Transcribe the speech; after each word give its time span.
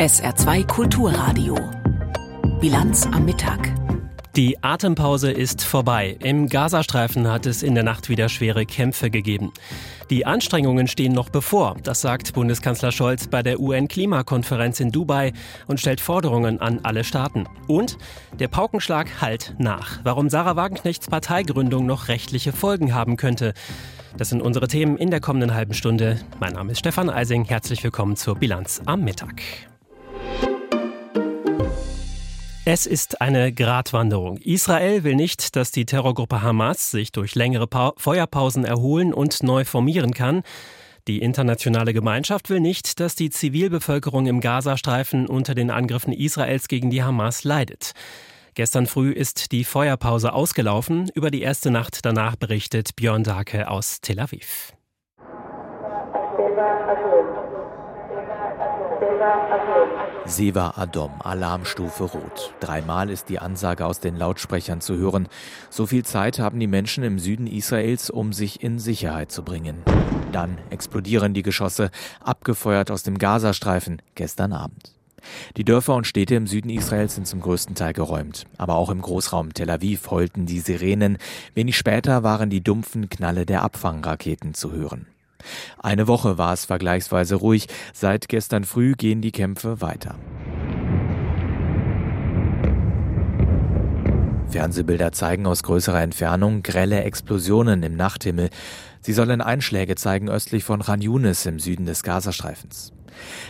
SR2 0.00 0.66
Kulturradio. 0.66 1.56
Bilanz 2.60 3.06
am 3.06 3.24
Mittag. 3.24 3.72
Die 4.36 4.62
Atempause 4.62 5.30
ist 5.30 5.64
vorbei. 5.64 6.16
Im 6.20 6.48
Gazastreifen 6.48 7.28
hat 7.28 7.46
es 7.46 7.62
in 7.62 7.74
der 7.74 7.84
Nacht 7.84 8.08
wieder 8.08 8.28
schwere 8.28 8.64
Kämpfe 8.64 9.10
gegeben. 9.10 9.52
Die 10.08 10.24
Anstrengungen 10.24 10.86
stehen 10.88 11.12
noch 11.12 11.28
bevor, 11.28 11.76
das 11.82 12.00
sagt 12.00 12.32
Bundeskanzler 12.32 12.92
Scholz 12.92 13.26
bei 13.26 13.42
der 13.42 13.60
UN-Klimakonferenz 13.60 14.80
in 14.80 14.92
Dubai 14.92 15.32
und 15.66 15.80
stellt 15.80 16.00
Forderungen 16.00 16.60
an 16.60 16.80
alle 16.82 17.04
Staaten. 17.04 17.46
Und 17.66 17.98
der 18.38 18.48
Paukenschlag 18.48 19.20
halt 19.20 19.54
nach. 19.58 20.00
Warum 20.04 20.30
Sarah 20.30 20.56
Wagenknechts 20.56 21.08
Parteigründung 21.08 21.86
noch 21.86 22.08
rechtliche 22.08 22.52
Folgen 22.52 22.94
haben 22.94 23.16
könnte. 23.16 23.52
Das 24.16 24.28
sind 24.28 24.42
unsere 24.42 24.68
Themen 24.68 24.96
in 24.96 25.10
der 25.10 25.20
kommenden 25.20 25.54
halben 25.54 25.74
Stunde. 25.74 26.20
Mein 26.40 26.54
Name 26.54 26.72
ist 26.72 26.80
Stefan 26.80 27.08
Eising. 27.08 27.44
Herzlich 27.44 27.82
willkommen 27.84 28.16
zur 28.16 28.34
Bilanz 28.34 28.82
am 28.84 29.02
Mittag. 29.02 29.42
Es 32.64 32.86
ist 32.86 33.20
eine 33.20 33.52
Gratwanderung. 33.52 34.36
Israel 34.38 35.04
will 35.04 35.14
nicht, 35.14 35.56
dass 35.56 35.70
die 35.70 35.86
Terrorgruppe 35.86 36.42
Hamas 36.42 36.90
sich 36.90 37.12
durch 37.12 37.34
längere 37.34 37.66
pa 37.66 37.92
Feuerpausen 37.96 38.64
erholen 38.64 39.14
und 39.14 39.42
neu 39.42 39.64
formieren 39.64 40.12
kann. 40.12 40.42
Die 41.08 41.20
internationale 41.20 41.94
Gemeinschaft 41.94 42.50
will 42.50 42.60
nicht, 42.60 43.00
dass 43.00 43.14
die 43.14 43.30
Zivilbevölkerung 43.30 44.26
im 44.26 44.40
Gazastreifen 44.40 45.26
unter 45.26 45.54
den 45.54 45.70
Angriffen 45.70 46.12
Israels 46.12 46.68
gegen 46.68 46.90
die 46.90 47.02
Hamas 47.02 47.44
leidet. 47.44 47.92
Gestern 48.54 48.86
früh 48.86 49.12
ist 49.12 49.52
die 49.52 49.64
Feuerpause 49.64 50.32
ausgelaufen. 50.32 51.10
Über 51.14 51.30
die 51.30 51.42
erste 51.42 51.70
Nacht 51.70 52.00
danach 52.04 52.36
berichtet 52.36 52.96
Björn 52.96 53.24
Dake 53.24 53.68
aus 53.68 54.00
Tel 54.00 54.20
Aviv. 54.20 54.72
Seva 60.26 60.74
Adom, 60.76 61.12
Alarmstufe 61.20 62.04
Rot. 62.04 62.54
Dreimal 62.60 63.10
ist 63.10 63.28
die 63.28 63.38
Ansage 63.38 63.84
aus 63.84 64.00
den 64.00 64.16
Lautsprechern 64.16 64.80
zu 64.80 64.96
hören. 64.96 65.28
So 65.70 65.86
viel 65.86 66.04
Zeit 66.04 66.38
haben 66.38 66.60
die 66.60 66.66
Menschen 66.66 67.04
im 67.04 67.18
Süden 67.18 67.46
Israels, 67.46 68.10
um 68.10 68.32
sich 68.32 68.62
in 68.62 68.78
Sicherheit 68.78 69.32
zu 69.32 69.42
bringen. 69.42 69.82
Dann 70.32 70.58
explodieren 70.70 71.34
die 71.34 71.42
Geschosse, 71.42 71.90
abgefeuert 72.20 72.90
aus 72.90 73.02
dem 73.02 73.18
Gazastreifen, 73.18 74.00
gestern 74.14 74.52
Abend. 74.52 74.99
Die 75.56 75.64
Dörfer 75.64 75.94
und 75.94 76.06
Städte 76.06 76.34
im 76.34 76.46
Süden 76.46 76.70
Israels 76.70 77.14
sind 77.14 77.26
zum 77.26 77.40
größten 77.40 77.74
Teil 77.74 77.92
geräumt. 77.92 78.44
Aber 78.58 78.76
auch 78.76 78.90
im 78.90 79.00
Großraum 79.00 79.54
Tel 79.54 79.70
Aviv 79.70 80.10
heulten 80.10 80.46
die 80.46 80.60
Sirenen. 80.60 81.18
Wenig 81.54 81.76
später 81.76 82.22
waren 82.22 82.50
die 82.50 82.62
dumpfen 82.62 83.08
Knalle 83.08 83.46
der 83.46 83.62
Abfangraketen 83.62 84.54
zu 84.54 84.72
hören. 84.72 85.06
Eine 85.78 86.06
Woche 86.06 86.38
war 86.38 86.52
es 86.52 86.64
vergleichsweise 86.64 87.36
ruhig. 87.36 87.66
Seit 87.92 88.28
gestern 88.28 88.64
früh 88.64 88.92
gehen 88.92 89.22
die 89.22 89.32
Kämpfe 89.32 89.80
weiter. 89.80 90.16
Fernsehbilder 94.50 95.12
zeigen 95.12 95.46
aus 95.46 95.62
größerer 95.62 96.02
Entfernung 96.02 96.62
grelle 96.62 97.04
Explosionen 97.04 97.82
im 97.82 97.96
Nachthimmel. 97.96 98.50
Sie 99.00 99.12
sollen 99.12 99.40
Einschläge 99.40 99.94
zeigen 99.94 100.28
östlich 100.28 100.64
von 100.64 100.80
Ran 100.80 101.00
Yunis 101.00 101.46
im 101.46 101.58
Süden 101.60 101.86
des 101.86 102.02
Gazastreifens. 102.02 102.92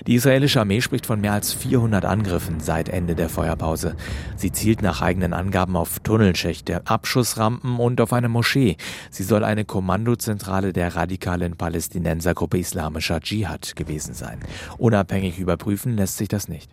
Die 0.07 0.15
israelische 0.15 0.61
Armee 0.61 0.81
spricht 0.81 1.07
von 1.07 1.21
mehr 1.21 1.33
als 1.33 1.53
400 1.53 2.05
Angriffen 2.05 2.61
seit 2.61 2.89
Ende 2.89 3.15
der 3.15 3.29
Feuerpause. 3.29 3.97
Sie 4.37 4.53
zielt 4.53 4.83
nach 4.83 5.03
eigenen 5.03 5.33
Angaben 5.33 5.77
auf 5.77 6.01
Tunnelschächte, 6.01 6.87
Abschussrampen 6.87 7.79
und 7.79 8.01
auf 8.01 8.13
eine 8.13 8.29
Moschee. 8.29 8.77
Sie 9.11 9.23
soll 9.23 9.45
eine 9.45 9.65
Kommandozentrale 9.65 10.73
der 10.73 10.97
radikalen 10.97 11.57
Palästinensergruppe 11.57 12.59
Islamischer 12.59 13.21
Dschihad 13.21 13.77
gewesen 13.77 14.15
sein. 14.15 14.41
Unabhängig 14.79 15.39
überprüfen 15.39 15.97
lässt 15.97 16.17
sich 16.17 16.29
das 16.29 16.49
nicht. 16.49 16.71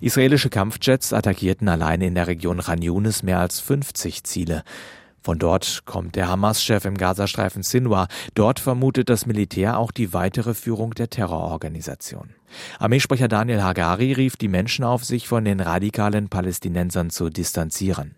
Israelische 0.00 0.50
Kampfjets 0.50 1.12
attackierten 1.12 1.68
allein 1.68 2.00
in 2.00 2.14
der 2.14 2.26
Region 2.26 2.58
Khan 2.58 2.82
Yunis 2.82 3.22
mehr 3.22 3.38
als 3.38 3.60
50 3.60 4.24
Ziele. 4.24 4.64
Von 5.22 5.38
dort 5.38 5.82
kommt 5.84 6.16
der 6.16 6.28
Hamas-Chef 6.28 6.84
im 6.84 6.96
Gazastreifen 6.96 7.62
Sinwar. 7.62 8.08
Dort 8.34 8.58
vermutet 8.58 9.08
das 9.08 9.24
Militär 9.26 9.78
auch 9.78 9.92
die 9.92 10.12
weitere 10.12 10.54
Führung 10.54 10.94
der 10.94 11.10
Terrororganisation. 11.10 12.34
Armeesprecher 12.78 13.28
Daniel 13.28 13.62
Hagari 13.62 14.12
rief 14.12 14.36
die 14.36 14.48
Menschen 14.48 14.84
auf, 14.84 15.04
sich 15.04 15.28
von 15.28 15.44
den 15.44 15.60
radikalen 15.60 16.28
Palästinensern 16.28 17.10
zu 17.10 17.30
distanzieren. 17.30 18.16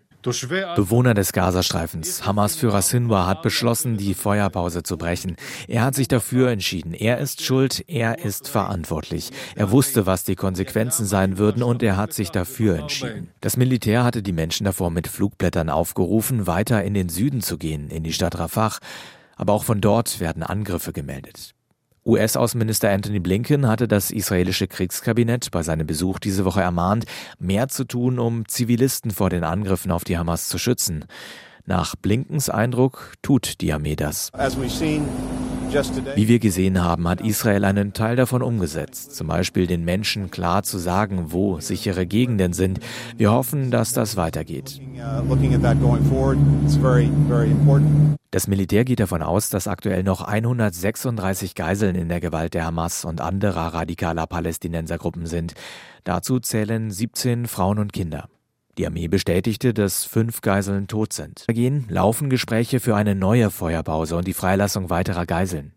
Bewohner 0.75 1.13
des 1.13 1.33
Gazastreifens, 1.33 2.25
Hamas-Führer 2.25 2.81
Sinwar 2.81 3.27
hat 3.27 3.41
beschlossen, 3.41 3.97
die 3.97 4.13
Feuerpause 4.13 4.83
zu 4.83 4.97
brechen. 4.97 5.35
Er 5.67 5.83
hat 5.83 5.95
sich 5.95 6.07
dafür 6.07 6.49
entschieden. 6.49 6.93
Er 6.93 7.17
ist 7.19 7.41
schuld, 7.41 7.83
er 7.87 8.19
ist 8.19 8.47
verantwortlich. 8.47 9.31
Er 9.55 9.71
wusste, 9.71 10.05
was 10.05 10.23
die 10.23 10.35
Konsequenzen 10.35 11.05
sein 11.05 11.37
würden 11.37 11.63
und 11.63 11.83
er 11.83 11.97
hat 11.97 12.13
sich 12.13 12.31
dafür 12.31 12.77
entschieden. 12.77 13.29
Das 13.41 13.57
Militär 13.57 14.03
hatte 14.03 14.21
die 14.21 14.33
Menschen 14.33 14.65
davor 14.65 14.91
mit 14.91 15.07
Flugblättern 15.07 15.69
aufgerufen, 15.69 16.47
weiter 16.47 16.83
in 16.83 16.93
den 16.93 17.09
Süden 17.09 17.41
zu 17.41 17.57
gehen, 17.57 17.89
in 17.89 18.03
die 18.03 18.13
Stadt 18.13 18.37
Rafah. 18.37 18.77
Aber 19.37 19.53
auch 19.53 19.63
von 19.63 19.81
dort 19.81 20.19
werden 20.19 20.43
Angriffe 20.43 20.93
gemeldet. 20.93 21.54
US-Außenminister 22.05 22.91
Anthony 22.91 23.19
Blinken 23.19 23.67
hatte 23.67 23.87
das 23.87 24.11
israelische 24.11 24.67
Kriegskabinett 24.67 25.49
bei 25.49 25.63
seinem 25.63 25.87
Besuch 25.87 26.19
diese 26.19 26.45
Woche 26.45 26.61
ermahnt, 26.61 27.05
mehr 27.39 27.67
zu 27.67 27.83
tun, 27.83 28.19
um 28.19 28.47
Zivilisten 28.47 29.09
vor 29.09 29.31
den 29.31 29.43
Angriffen 29.43 29.91
auf 29.91 30.03
die 30.03 30.17
Hamas 30.17 30.47
zu 30.47 30.59
schützen. 30.59 31.05
Nach 31.65 31.95
Blinkens 31.95 32.49
Eindruck 32.49 33.13
tut 33.23 33.59
die 33.61 33.73
Armee 33.73 33.95
das. 33.95 34.31
Wie 36.15 36.27
wir 36.29 36.39
gesehen 36.39 36.81
haben, 36.81 37.07
hat 37.07 37.19
Israel 37.19 37.65
einen 37.65 37.91
Teil 37.91 38.15
davon 38.15 38.41
umgesetzt, 38.41 39.13
zum 39.13 39.27
Beispiel 39.27 39.67
den 39.67 39.83
Menschen 39.83 40.31
klar 40.31 40.63
zu 40.63 40.77
sagen, 40.77 41.33
wo 41.33 41.59
sichere 41.59 42.05
Gegenden 42.05 42.53
sind. 42.53 42.79
Wir 43.17 43.31
hoffen, 43.31 43.71
dass 43.71 43.91
das 43.91 44.15
weitergeht. 44.15 44.79
Das 48.31 48.47
Militär 48.47 48.85
geht 48.85 48.99
davon 48.99 49.21
aus, 49.21 49.49
dass 49.49 49.67
aktuell 49.67 50.03
noch 50.03 50.21
136 50.21 51.55
Geiseln 51.55 51.95
in 51.95 52.07
der 52.07 52.21
Gewalt 52.21 52.53
der 52.53 52.65
Hamas 52.65 53.03
und 53.03 53.19
anderer 53.19 53.73
radikaler 53.73 54.27
Palästinensergruppen 54.27 55.25
sind. 55.25 55.55
Dazu 56.05 56.39
zählen 56.39 56.89
17 56.89 57.47
Frauen 57.47 57.79
und 57.79 57.91
Kinder. 57.91 58.29
Die 58.77 58.85
Armee 58.85 59.07
bestätigte, 59.07 59.73
dass 59.73 60.03
fünf 60.03 60.41
Geiseln 60.41 60.87
tot 60.87 61.13
sind. 61.13 61.45
Dagegen 61.47 61.85
laufen 61.89 62.29
Gespräche 62.29 62.79
für 62.79 62.95
eine 62.95 63.15
neue 63.15 63.49
Feuerpause 63.49 64.17
und 64.17 64.27
die 64.27 64.33
Freilassung 64.33 64.89
weiterer 64.89 65.25
Geiseln. 65.25 65.73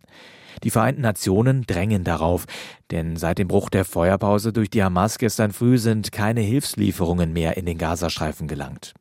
Die 0.65 0.71
Vereinten 0.71 1.03
Nationen 1.03 1.63
drängen 1.67 2.03
darauf, 2.03 2.47
denn 2.91 3.17
seit 3.17 3.39
dem 3.39 3.47
Bruch 3.47 3.71
der 3.71 3.85
Feuerpause 3.85 4.53
durch 4.53 4.71
die 4.71 4.83
Hamas 4.83 5.19
gestern 5.19 5.53
früh 5.53 5.79
sind 5.79 6.11
keine 6.11 6.41
Hilfslieferungen 6.41 7.33
mehr 7.33 7.57
in 7.57 7.67
den 7.67 7.79
Gazastreifen 7.79 8.49
gelangt. 8.49 8.95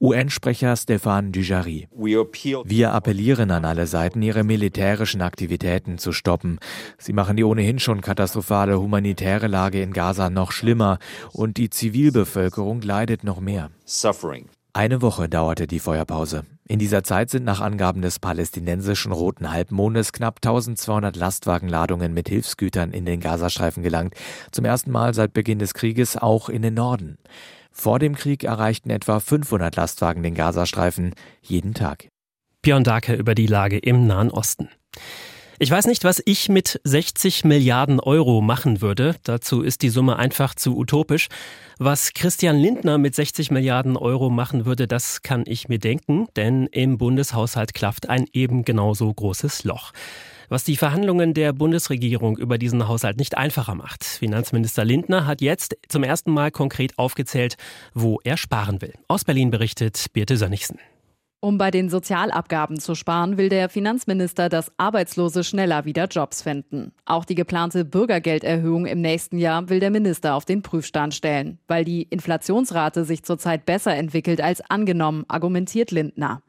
UN-Sprecher 0.00 0.76
Stefan 0.76 1.32
Dujari. 1.32 1.88
Wir 2.64 2.92
appellieren 2.92 3.50
an 3.50 3.64
alle 3.64 3.86
Seiten, 3.86 4.22
ihre 4.22 4.44
militärischen 4.44 5.22
Aktivitäten 5.22 5.98
zu 5.98 6.12
stoppen. 6.12 6.58
Sie 6.98 7.12
machen 7.12 7.36
die 7.36 7.44
ohnehin 7.44 7.78
schon 7.78 8.00
katastrophale 8.00 8.78
humanitäre 8.78 9.46
Lage 9.46 9.82
in 9.82 9.92
Gaza 9.92 10.30
noch 10.30 10.52
schlimmer 10.52 10.98
und 11.32 11.56
die 11.56 11.70
Zivilbevölkerung 11.70 12.80
leidet 12.82 13.24
noch 13.24 13.40
mehr. 13.40 13.70
Eine 14.74 15.02
Woche 15.02 15.28
dauerte 15.28 15.66
die 15.66 15.80
Feuerpause. 15.80 16.44
In 16.66 16.78
dieser 16.78 17.04
Zeit 17.04 17.28
sind 17.28 17.44
nach 17.44 17.60
Angaben 17.60 18.00
des 18.00 18.18
palästinensischen 18.18 19.12
Roten 19.12 19.52
Halbmondes 19.52 20.12
knapp 20.12 20.36
1200 20.42 21.14
Lastwagenladungen 21.14 22.14
mit 22.14 22.30
Hilfsgütern 22.30 22.92
in 22.92 23.04
den 23.04 23.20
Gazastreifen 23.20 23.82
gelangt. 23.82 24.14
Zum 24.50 24.64
ersten 24.64 24.90
Mal 24.90 25.12
seit 25.12 25.34
Beginn 25.34 25.58
des 25.58 25.74
Krieges 25.74 26.16
auch 26.16 26.48
in 26.48 26.62
den 26.62 26.72
Norden. 26.72 27.18
Vor 27.72 27.98
dem 27.98 28.14
Krieg 28.14 28.44
erreichten 28.44 28.90
etwa 28.90 29.18
500 29.18 29.74
Lastwagen 29.74 30.22
den 30.22 30.34
Gazastreifen 30.34 31.14
jeden 31.40 31.74
Tag. 31.74 32.08
Björn 32.60 32.84
Dake 32.84 33.14
über 33.14 33.34
die 33.34 33.46
Lage 33.46 33.78
im 33.78 34.06
Nahen 34.06 34.30
Osten. 34.30 34.68
Ich 35.58 35.70
weiß 35.70 35.86
nicht, 35.86 36.02
was 36.04 36.20
ich 36.24 36.48
mit 36.48 36.80
60 36.84 37.44
Milliarden 37.44 38.00
Euro 38.00 38.40
machen 38.40 38.80
würde. 38.80 39.14
Dazu 39.22 39.62
ist 39.62 39.82
die 39.82 39.90
Summe 39.90 40.16
einfach 40.16 40.54
zu 40.54 40.76
utopisch. 40.76 41.28
Was 41.78 42.14
Christian 42.14 42.56
Lindner 42.56 42.98
mit 42.98 43.14
60 43.14 43.50
Milliarden 43.50 43.96
Euro 43.96 44.28
machen 44.28 44.66
würde, 44.66 44.88
das 44.88 45.22
kann 45.22 45.44
ich 45.46 45.68
mir 45.68 45.78
denken, 45.78 46.26
denn 46.36 46.66
im 46.66 46.98
Bundeshaushalt 46.98 47.74
klafft 47.74 48.08
ein 48.08 48.26
eben 48.32 48.64
genauso 48.64 49.12
großes 49.12 49.64
Loch 49.64 49.92
was 50.52 50.64
die 50.64 50.76
Verhandlungen 50.76 51.32
der 51.32 51.54
Bundesregierung 51.54 52.36
über 52.36 52.58
diesen 52.58 52.86
Haushalt 52.86 53.16
nicht 53.16 53.38
einfacher 53.38 53.74
macht. 53.74 54.04
Finanzminister 54.04 54.84
Lindner 54.84 55.26
hat 55.26 55.40
jetzt 55.40 55.76
zum 55.88 56.04
ersten 56.04 56.30
Mal 56.30 56.50
konkret 56.50 56.98
aufgezählt, 56.98 57.56
wo 57.94 58.20
er 58.22 58.36
sparen 58.36 58.82
will. 58.82 58.92
Aus 59.08 59.24
Berlin 59.24 59.50
berichtet 59.50 60.06
Birte 60.12 60.36
Sönnigsen. 60.36 60.78
Um 61.44 61.58
bei 61.58 61.72
den 61.72 61.90
Sozialabgaben 61.90 62.78
zu 62.78 62.94
sparen, 62.94 63.36
will 63.36 63.48
der 63.48 63.68
Finanzminister, 63.68 64.48
dass 64.48 64.70
Arbeitslose 64.76 65.42
schneller 65.42 65.84
wieder 65.84 66.04
Jobs 66.04 66.40
finden. 66.40 66.92
Auch 67.04 67.24
die 67.24 67.34
geplante 67.34 67.84
Bürgergelderhöhung 67.84 68.86
im 68.86 69.00
nächsten 69.00 69.38
Jahr 69.38 69.68
will 69.68 69.80
der 69.80 69.90
Minister 69.90 70.36
auf 70.36 70.44
den 70.44 70.62
Prüfstand 70.62 71.14
stellen, 71.14 71.58
weil 71.66 71.84
die 71.84 72.02
Inflationsrate 72.02 73.04
sich 73.04 73.24
zurzeit 73.24 73.66
besser 73.66 73.92
entwickelt 73.92 74.40
als 74.40 74.60
angenommen, 74.70 75.24
argumentiert 75.26 75.90
Lindner. 75.90 76.42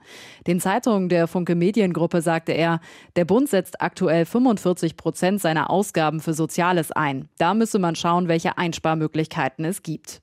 Den 0.45 0.60
Zeitungen 0.60 1.10
der 1.10 1.25
Funke 1.25 1.56
Mediengruppe 1.56 2.22
sagte 2.22 2.51
er, 2.51 2.80
der 3.16 3.25
Bund 3.25 3.50
setzt 3.50 3.81
aktuell 3.81 4.25
45 4.25 4.96
Prozent 4.96 5.42
seiner 5.42 5.72
Ausgaben 5.72 6.19
für 6.19 6.36
Soziales 6.36 6.92
ein. 6.92 7.30
Da 7.39 7.56
müsse 7.56 7.80
man 7.80 7.96
schauen, 7.96 8.28
welche 8.28 8.60
Einsparmöglichkeiten 8.60 9.66
es 9.66 9.81
gibt. 9.81 10.22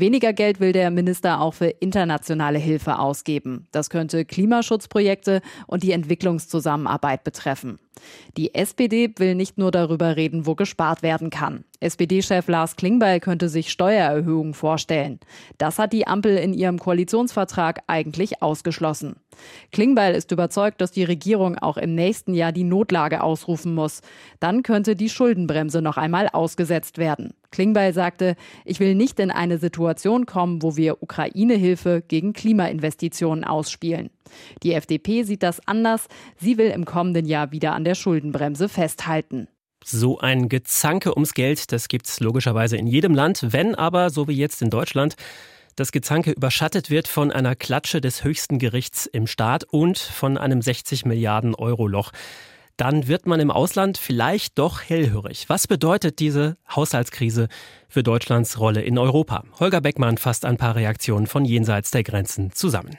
Weniger 0.00 0.32
Geld 0.32 0.60
will 0.60 0.72
der 0.72 0.90
Minister 0.90 1.40
auch 1.40 1.52
für 1.52 1.66
internationale 1.66 2.58
Hilfe 2.58 2.98
ausgeben. 2.98 3.66
Das 3.70 3.90
könnte 3.90 4.24
Klimaschutzprojekte 4.24 5.42
und 5.66 5.82
die 5.82 5.92
Entwicklungszusammenarbeit 5.92 7.22
betreffen. 7.22 7.78
Die 8.36 8.54
SPD 8.54 9.12
will 9.18 9.34
nicht 9.34 9.58
nur 9.58 9.70
darüber 9.70 10.16
reden, 10.16 10.46
wo 10.46 10.54
gespart 10.54 11.02
werden 11.02 11.30
kann. 11.30 11.64
SPD-Chef 11.80 12.46
Lars 12.48 12.76
Klingbeil 12.76 13.20
könnte 13.20 13.48
sich 13.48 13.70
Steuererhöhungen 13.70 14.54
vorstellen. 14.54 15.18
Das 15.56 15.78
hat 15.78 15.92
die 15.92 16.06
Ampel 16.06 16.36
in 16.36 16.52
ihrem 16.52 16.78
Koalitionsvertrag 16.78 17.82
eigentlich 17.86 18.42
ausgeschlossen. 18.42 19.16
Klingbeil 19.72 20.14
ist 20.14 20.30
überzeugt, 20.30 20.80
dass 20.80 20.92
die 20.92 21.04
Regierung 21.04 21.56
auch 21.56 21.78
im 21.78 21.94
nächsten 21.94 22.34
Jahr 22.34 22.52
die 22.52 22.64
Notlage 22.64 23.22
ausrufen 23.22 23.74
muss. 23.74 24.02
Dann 24.40 24.62
könnte 24.62 24.94
die 24.94 25.08
Schuldenbremse 25.08 25.80
noch 25.80 25.96
einmal 25.96 26.28
ausgesetzt 26.28 26.98
werden. 26.98 27.32
Klingbeil 27.50 27.94
sagte, 27.94 28.36
ich 28.64 28.78
will 28.78 28.94
nicht 28.94 29.18
in 29.18 29.30
eine 29.30 29.58
Situation 29.58 30.26
kommen, 30.26 30.62
wo 30.62 30.76
wir 30.76 31.02
Ukraine-Hilfe 31.02 32.02
gegen 32.06 32.32
Klimainvestitionen 32.32 33.44
ausspielen. 33.44 34.10
Die 34.62 34.74
FDP 34.74 35.22
sieht 35.22 35.42
das 35.42 35.66
anders. 35.66 36.06
Sie 36.36 36.58
will 36.58 36.70
im 36.70 36.84
kommenden 36.84 37.26
Jahr 37.26 37.52
wieder 37.52 37.72
an 37.72 37.84
der 37.84 37.94
Schuldenbremse 37.94 38.68
festhalten. 38.68 39.48
So 39.84 40.18
ein 40.18 40.48
Gezanke 40.48 41.14
ums 41.14 41.32
Geld, 41.34 41.72
das 41.72 41.88
gibt 41.88 42.06
es 42.06 42.20
logischerweise 42.20 42.76
in 42.76 42.86
jedem 42.86 43.14
Land. 43.14 43.46
Wenn 43.48 43.74
aber, 43.74 44.10
so 44.10 44.28
wie 44.28 44.36
jetzt 44.36 44.60
in 44.60 44.70
Deutschland, 44.70 45.16
das 45.76 45.92
Gezanke 45.92 46.32
überschattet 46.32 46.90
wird 46.90 47.08
von 47.08 47.32
einer 47.32 47.56
Klatsche 47.56 48.00
des 48.00 48.22
höchsten 48.22 48.58
Gerichts 48.58 49.06
im 49.06 49.26
Staat 49.26 49.64
und 49.64 49.98
von 49.98 50.36
einem 50.36 50.60
60 50.60 51.06
Milliarden 51.06 51.54
Euro 51.54 51.86
Loch, 51.86 52.12
dann 52.76 53.08
wird 53.08 53.26
man 53.26 53.40
im 53.40 53.50
Ausland 53.50 53.98
vielleicht 53.98 54.58
doch 54.58 54.82
hellhörig. 54.82 55.48
Was 55.48 55.66
bedeutet 55.66 56.18
diese 56.18 56.56
Haushaltskrise 56.74 57.48
für 57.88 58.02
Deutschlands 58.02 58.58
Rolle 58.58 58.82
in 58.82 58.98
Europa? 58.98 59.44
Holger 59.58 59.80
Beckmann 59.80 60.18
fasst 60.18 60.44
ein 60.44 60.56
paar 60.56 60.76
Reaktionen 60.76 61.26
von 61.26 61.44
jenseits 61.44 61.90
der 61.90 62.02
Grenzen 62.02 62.52
zusammen. 62.52 62.96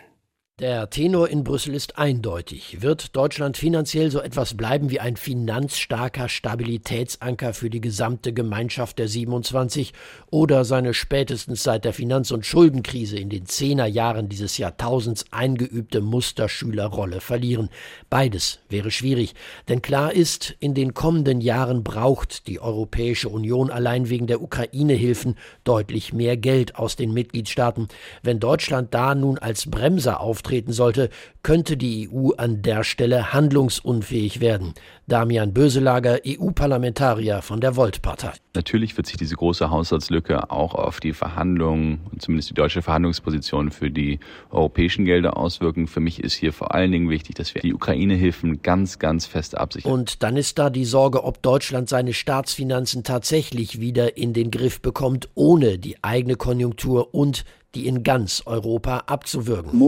Der 0.62 0.92
Tenor 0.92 1.28
in 1.28 1.44
Brüssel 1.44 1.74
ist 1.74 1.98
eindeutig. 1.98 2.84
Wird 2.84 3.16
Deutschland 3.16 3.58
finanziell 3.58 4.12
so 4.12 4.20
etwas 4.20 4.54
bleiben 4.54 4.92
wie 4.92 5.00
ein 5.00 5.16
finanzstarker 5.16 6.30
Stabilitätsanker 6.30 7.56
für 7.56 7.72
die 7.72 7.82
gesamte 7.82 8.32
Gemeinschaft 8.32 9.00
der 9.00 9.08
27 9.08 9.92
oder 10.30 10.64
seine 10.64 10.94
spätestens 10.94 11.64
seit 11.64 11.84
der 11.84 11.94
Finanz- 11.94 12.30
und 12.30 12.46
Schuldenkrise 12.46 13.18
in 13.18 13.30
den 13.30 13.48
Zehnerjahren 13.48 14.30
dieses 14.30 14.60
Jahrtausends 14.60 15.26
eingeübte 15.32 16.00
Musterschülerrolle 16.00 17.22
verlieren? 17.22 17.70
Beides 18.12 18.60
wäre 18.70 18.92
schwierig, 18.92 19.34
denn 19.68 19.82
klar 19.82 20.14
ist, 20.14 20.56
in 20.60 20.76
den 20.76 20.94
kommenden 20.94 21.42
Jahren 21.42 21.84
braucht 21.84 22.46
die 22.46 22.60
Europäische 22.60 23.30
Union 23.30 23.72
allein 23.72 24.12
wegen 24.12 24.28
der 24.28 24.44
Ukraine-Hilfen 24.44 25.38
deutlich 25.64 26.14
mehr 26.14 26.38
Geld 26.38 26.76
aus 26.76 26.96
den 26.96 27.16
Mitgliedstaaten. 27.16 27.88
Wenn 28.22 28.40
Deutschland 28.40 28.94
da 28.94 29.16
nun 29.16 29.40
als 29.40 29.66
Bremser 29.66 30.22
auftritt, 30.22 30.51
auftreten 30.52 30.74
sollte, 30.74 31.10
könnte 31.44 31.78
die 31.78 32.10
EU 32.12 32.32
an 32.38 32.62
der 32.62 32.84
Stelle 32.84 33.34
handlungsunfähig 33.34 34.42
werden. 34.42 34.74
Damian 35.08 35.54
Böselager, 35.54 36.20
EU-Parlamentarier 36.26 37.42
von 37.42 37.62
der 37.62 37.76
Volt-Partei. 37.76 38.34
Natürlich 38.54 38.96
wird 38.98 39.08
sich 39.08 39.18
diese 39.18 39.36
große 39.36 39.70
Haushaltslücke 39.70 40.52
auch 40.52 40.76
auf 40.76 41.00
die 41.00 41.14
Verhandlungen, 41.14 42.00
zumindest 42.20 42.50
die 42.50 42.54
deutsche 42.54 42.82
Verhandlungsposition 42.82 43.72
für 43.72 43.90
die 43.90 44.20
europäischen 44.50 45.06
Gelder 45.06 45.38
auswirken. 45.38 45.88
Für 45.88 46.02
mich 46.02 46.22
ist 46.22 46.34
hier 46.34 46.54
vor 46.54 46.76
allen 46.76 46.92
Dingen 46.92 47.10
wichtig, 47.10 47.36
dass 47.36 47.56
wir 47.56 47.62
die 47.62 47.74
Ukraine-Hilfen 47.74 48.62
ganz, 48.62 49.00
ganz 49.00 49.26
fest 49.26 49.58
absichern. 49.58 49.92
Und 49.92 50.24
dann 50.24 50.38
ist 50.38 50.60
da 50.60 50.70
die 50.70 50.86
Sorge, 50.86 51.24
ob 51.24 51.42
Deutschland 51.42 51.90
seine 51.90 52.14
Staatsfinanzen 52.14 53.04
tatsächlich 53.04 53.80
wieder 53.80 54.18
in 54.18 54.34
den 54.34 54.52
Griff 54.52 54.82
bekommt, 54.82 55.30
ohne 55.34 55.78
die 55.78 56.04
eigene 56.04 56.36
Konjunktur 56.36 57.14
und 57.14 57.46
die 57.76 57.88
in 57.88 58.04
ganz 58.04 58.44
Europa 58.46 59.04
abzuwürgen. 59.08 59.80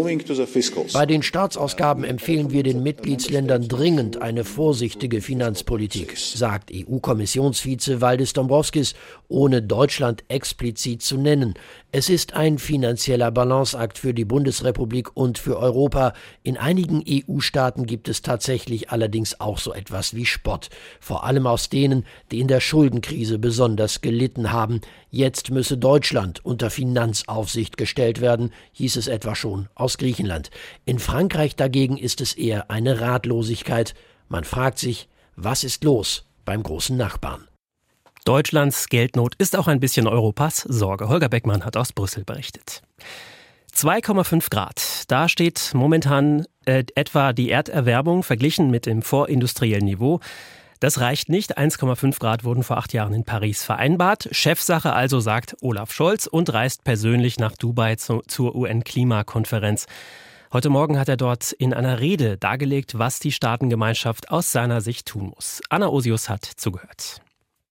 Bei 0.94 1.06
den 1.06 1.24
Staatsausgaben 1.24 2.04
empfehlen 2.04 2.52
wir 2.52 2.64
den 2.64 2.82
Mitgliedsländern 2.82 3.68
dringend 3.68 4.22
eine 4.22 4.46
vorsichtige 4.46 5.22
Finanzpolitik, 5.22 6.18
sagt 6.18 6.72
EU-Kommissionsvize 6.74 8.00
Valdis 8.00 8.34
Dombrovskis, 8.34 8.94
ohne 9.28 9.62
Deutschland 9.62 10.24
explizit 10.30 11.02
zu 11.02 11.18
nennen. 11.18 11.56
Es 11.96 12.10
ist 12.10 12.34
ein 12.34 12.58
finanzieller 12.58 13.30
Balanceakt 13.30 14.00
für 14.00 14.16
die 14.16 14.26
Bundesrepublik 14.26 15.16
und 15.16 15.38
für 15.38 15.60
Europa. 15.60 16.14
In 16.42 16.58
einigen 16.58 17.04
EU-Staaten 17.08 17.86
gibt 17.86 18.10
es 18.10 18.24
tatsächlich 18.24 18.90
allerdings 18.90 19.40
auch 19.40 19.60
so 19.60 19.76
etwas 19.76 20.16
wie 20.16 20.26
Spott, 20.26 20.72
vor 21.00 21.24
allem 21.24 21.46
aus 21.46 21.70
denen, 21.70 22.04
die 22.32 22.40
in 22.40 22.48
der 22.48 22.62
Schuldenkrise 22.62 23.38
besonders 23.38 24.02
gelitten 24.02 24.52
haben. 24.52 24.82
Jetzt 25.12 25.52
müsse 25.52 25.78
Deutschland 25.78 26.44
unter 26.44 26.72
Finanzaufsicht 26.72 27.78
gestellt 27.78 28.22
werden, 28.22 28.50
hieß 28.72 28.96
es 28.96 29.08
etwa 29.08 29.36
schon 29.36 29.70
aus 29.76 30.00
Griechenland. 30.00 30.50
In 30.86 30.98
Frankreich 30.98 31.56
dagegen 31.56 31.98
ist 31.98 32.22
es 32.22 32.34
eher 32.34 32.72
eine 32.72 33.02
Ratlosigkeit. 33.02 33.94
Man 34.30 34.46
fragt 34.46 34.80
sich, 34.80 35.10
was 35.36 35.64
ist 35.64 35.84
los 35.84 36.26
beim 36.44 36.64
großen 36.64 36.98
Nachbarn? 36.98 37.48
Deutschlands 38.24 38.88
Geldnot 38.88 39.36
ist 39.36 39.58
auch 39.58 39.68
ein 39.68 39.82
bisschen 39.82 40.08
Europas 40.08 40.60
Sorge. 40.60 41.10
Holger 41.10 41.28
Beckmann 41.28 41.66
hat 41.66 41.76
aus 41.76 41.92
Brüssel 41.92 42.24
berichtet. 42.24 42.82
2,5 43.76 44.50
Grad. 44.50 45.04
Da 45.10 45.28
steht 45.28 45.72
momentan 45.74 46.46
äh, 46.66 46.86
etwa 46.96 47.34
die 47.34 47.50
Erderwärmung 47.50 48.24
verglichen 48.24 48.72
mit 48.72 48.86
dem 48.86 49.02
vorindustriellen 49.02 49.84
Niveau. 49.84 50.22
Das 50.80 51.00
reicht 51.00 51.28
nicht. 51.28 51.58
1,5 51.58 52.20
Grad 52.20 52.44
wurden 52.46 52.64
vor 52.64 52.78
acht 52.78 52.94
Jahren 52.94 53.14
in 53.14 53.26
Paris 53.26 53.64
vereinbart. 53.64 54.30
Chefsache 54.32 54.94
also, 54.94 55.20
sagt 55.20 55.58
Olaf 55.62 55.92
Scholz 55.92 56.28
und 56.28 56.54
reist 56.54 56.84
persönlich 56.84 57.40
nach 57.40 57.58
Dubai 57.58 57.96
zu, 57.96 58.22
zur 58.28 58.56
UN-Klimakonferenz. 58.56 59.86
Heute 60.54 60.70
Morgen 60.70 61.00
hat 61.00 61.10
er 61.10 61.18
dort 61.18 61.52
in 61.52 61.74
einer 61.74 62.00
Rede 62.00 62.38
dargelegt, 62.38 62.98
was 63.00 63.20
die 63.20 63.32
Staatengemeinschaft 63.32 64.30
aus 64.30 64.52
seiner 64.52 64.82
Sicht 64.82 65.08
tun 65.08 65.32
muss. 65.36 65.62
Anna 65.70 65.88
Osius 65.88 66.30
hat 66.30 66.46
zugehört. 66.46 67.22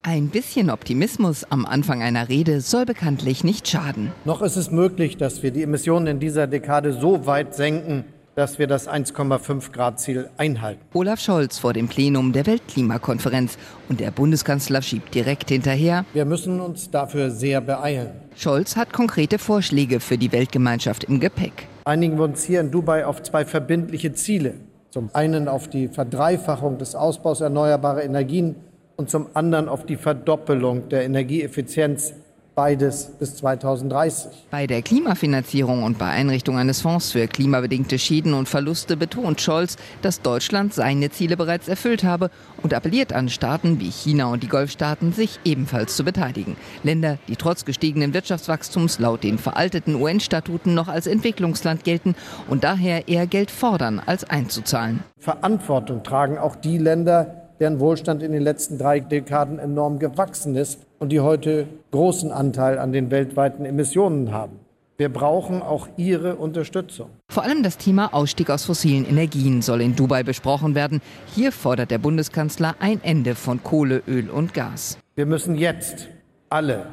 Ein 0.05 0.31
bisschen 0.31 0.69
Optimismus 0.69 1.45
am 1.49 1.65
Anfang 1.65 2.03
einer 2.03 2.29
Rede 2.29 2.61
soll 2.61 2.85
bekanntlich 2.87 3.45
nicht 3.45 3.69
schaden. 3.69 4.11
Noch 4.25 4.43
ist 4.43 4.57
es 4.57 4.73
möglich, 4.73 5.17
dass 5.17 5.45
wir 5.45 5.53
die 5.53 5.63
Emissionen 5.63 6.09
in 6.09 6.19
dieser 6.19 6.49
Dekade 6.49 6.93
so 6.93 7.25
weit 7.27 7.55
senken, 7.55 8.05
dass 8.35 8.59
wir 8.59 8.67
das 8.67 8.89
1,5 8.89 9.71
Grad 9.71 10.01
Ziel 10.01 10.29
einhalten. 10.39 10.81
Olaf 10.93 11.21
Scholz 11.21 11.61
vor 11.61 11.73
dem 11.73 11.87
Plenum 11.87 12.33
der 12.33 12.47
Weltklimakonferenz 12.47 13.57
und 13.89 14.01
der 14.01 14.11
Bundeskanzler 14.11 14.83
schiebt 14.83 15.15
direkt 15.15 15.51
hinterher. 15.51 16.05
Wir 16.15 16.25
müssen 16.25 16.61
uns 16.61 16.91
dafür 16.91 17.31
sehr 17.31 17.61
beeilen. 17.61 18.11
Scholz 18.35 18.75
hat 18.75 18.93
konkrete 18.93 19.39
Vorschläge 19.39 20.01
für 20.01 20.19
die 20.19 20.33
Weltgemeinschaft 20.33 21.05
im 21.05 21.21
Gepäck. 21.21 21.69
Einigen 21.85 22.19
wir 22.19 22.25
uns 22.25 22.43
hier 22.43 22.61
in 22.61 22.73
Dubai 22.73 23.07
auf 23.07 23.23
zwei 23.23 23.45
verbindliche 23.45 24.13
Ziele. 24.15 24.55
Zum 24.91 25.11
einen 25.13 25.47
auf 25.47 25.69
die 25.69 25.87
Verdreifachung 25.87 26.79
des 26.79 26.97
Ausbaus 26.97 27.41
erneuerbarer 27.41 28.03
Energien 28.03 28.57
und 28.97 29.11
zum 29.11 29.27
anderen 29.35 29.69
auf 29.69 29.87
die 29.87 29.97
Verdoppelung 29.97 30.89
der 30.89 31.05
Energieeffizienz 31.05 32.15
Beides 32.55 33.11
bis 33.19 33.37
2030. 33.37 34.31
Bei 34.51 34.67
der 34.67 34.83
Klimafinanzierung 34.83 35.85
und 35.85 35.99
bei 35.99 36.11
Einrichtung 36.11 36.59
eines 36.59 36.83
Fonds 36.83 37.13
für 37.13 37.27
klimabedingte 37.27 37.99
Schäden 37.99 38.35
und 38.35 38.47
Verluste 38.47 38.99
betont 38.99 39.41
Scholz, 39.41 39.79
dass 40.03 40.21
Deutschland 40.21 40.75
seine 40.75 41.09
Ziele 41.09 41.39
bereits 41.39 41.67
erfüllt 41.69 42.05
habe 42.05 42.31
und 42.63 42.75
appelliert 42.75 43.15
an 43.15 43.31
Staaten 43.31 43.81
wie 43.81 43.89
China 43.89 44.27
und 44.27 44.43
die 44.43 44.49
Golfstaaten, 44.49 45.15
sich 45.15 45.41
ebenfalls 45.47 45.97
zu 45.97 46.05
beteiligen. 46.05 46.59
Länder, 46.83 47.17
die 47.27 47.37
trotz 47.37 47.65
gestiegenen 47.65 48.13
Wirtschaftswachstums 48.13 48.99
laut 48.99 49.25
den 49.25 49.39
veralteten 49.39 49.95
UN-Statuten 49.95 50.75
noch 50.75 50.89
als 50.89 51.07
Entwicklungsland 51.07 51.85
gelten 51.85 52.15
und 52.51 52.65
daher 52.65 53.09
eher 53.09 53.27
Geld 53.27 53.51
fordern 53.51 53.99
als 54.05 54.25
einzuzahlen. 54.25 55.03
Verantwortung 55.19 56.03
tragen 56.03 56.37
auch 56.37 56.57
die 56.57 56.77
Länder, 56.77 57.42
deren 57.61 57.81
Wohlstand 57.81 58.23
in 58.23 58.33
den 58.33 58.43
letzten 58.43 58.79
drei 58.79 59.01
Dekaden 59.01 59.59
enorm 59.59 59.99
gewachsen 59.99 60.57
ist 60.57 60.87
und 60.99 61.11
die 61.11 61.21
heute 61.21 61.67
großen 61.91 62.33
Anteil 62.33 62.79
an 62.79 62.93
den 62.93 63.11
weltweiten 63.11 63.65
Emissionen 63.65 64.33
haben. 64.33 64.61
Wir 64.99 65.09
brauchen 65.09 65.63
auch 65.63 65.89
Ihre 65.97 66.37
Unterstützung. 66.37 67.09
Vor 67.29 67.43
allem 67.43 67.63
das 67.63 67.79
Thema 67.79 68.15
Ausstieg 68.15 68.51
aus 68.51 68.65
fossilen 68.65 69.05
Energien 69.05 69.63
soll 69.63 69.81
in 69.81 69.97
Dubai 69.97 70.23
besprochen 70.23 70.75
werden. 70.75 71.01
Hier 71.35 71.51
fordert 71.51 71.91
der 71.91 71.99
Bundeskanzler 71.99 72.77
ein 72.79 73.03
Ende 73.03 73.35
von 73.35 73.63
Kohle, 73.63 74.03
Öl 74.07 74.31
und 74.31 74.55
Gas. 74.55 74.99
Wir 75.17 75.27
müssen 75.27 75.57
jetzt 75.57 76.09
alle 76.51 76.87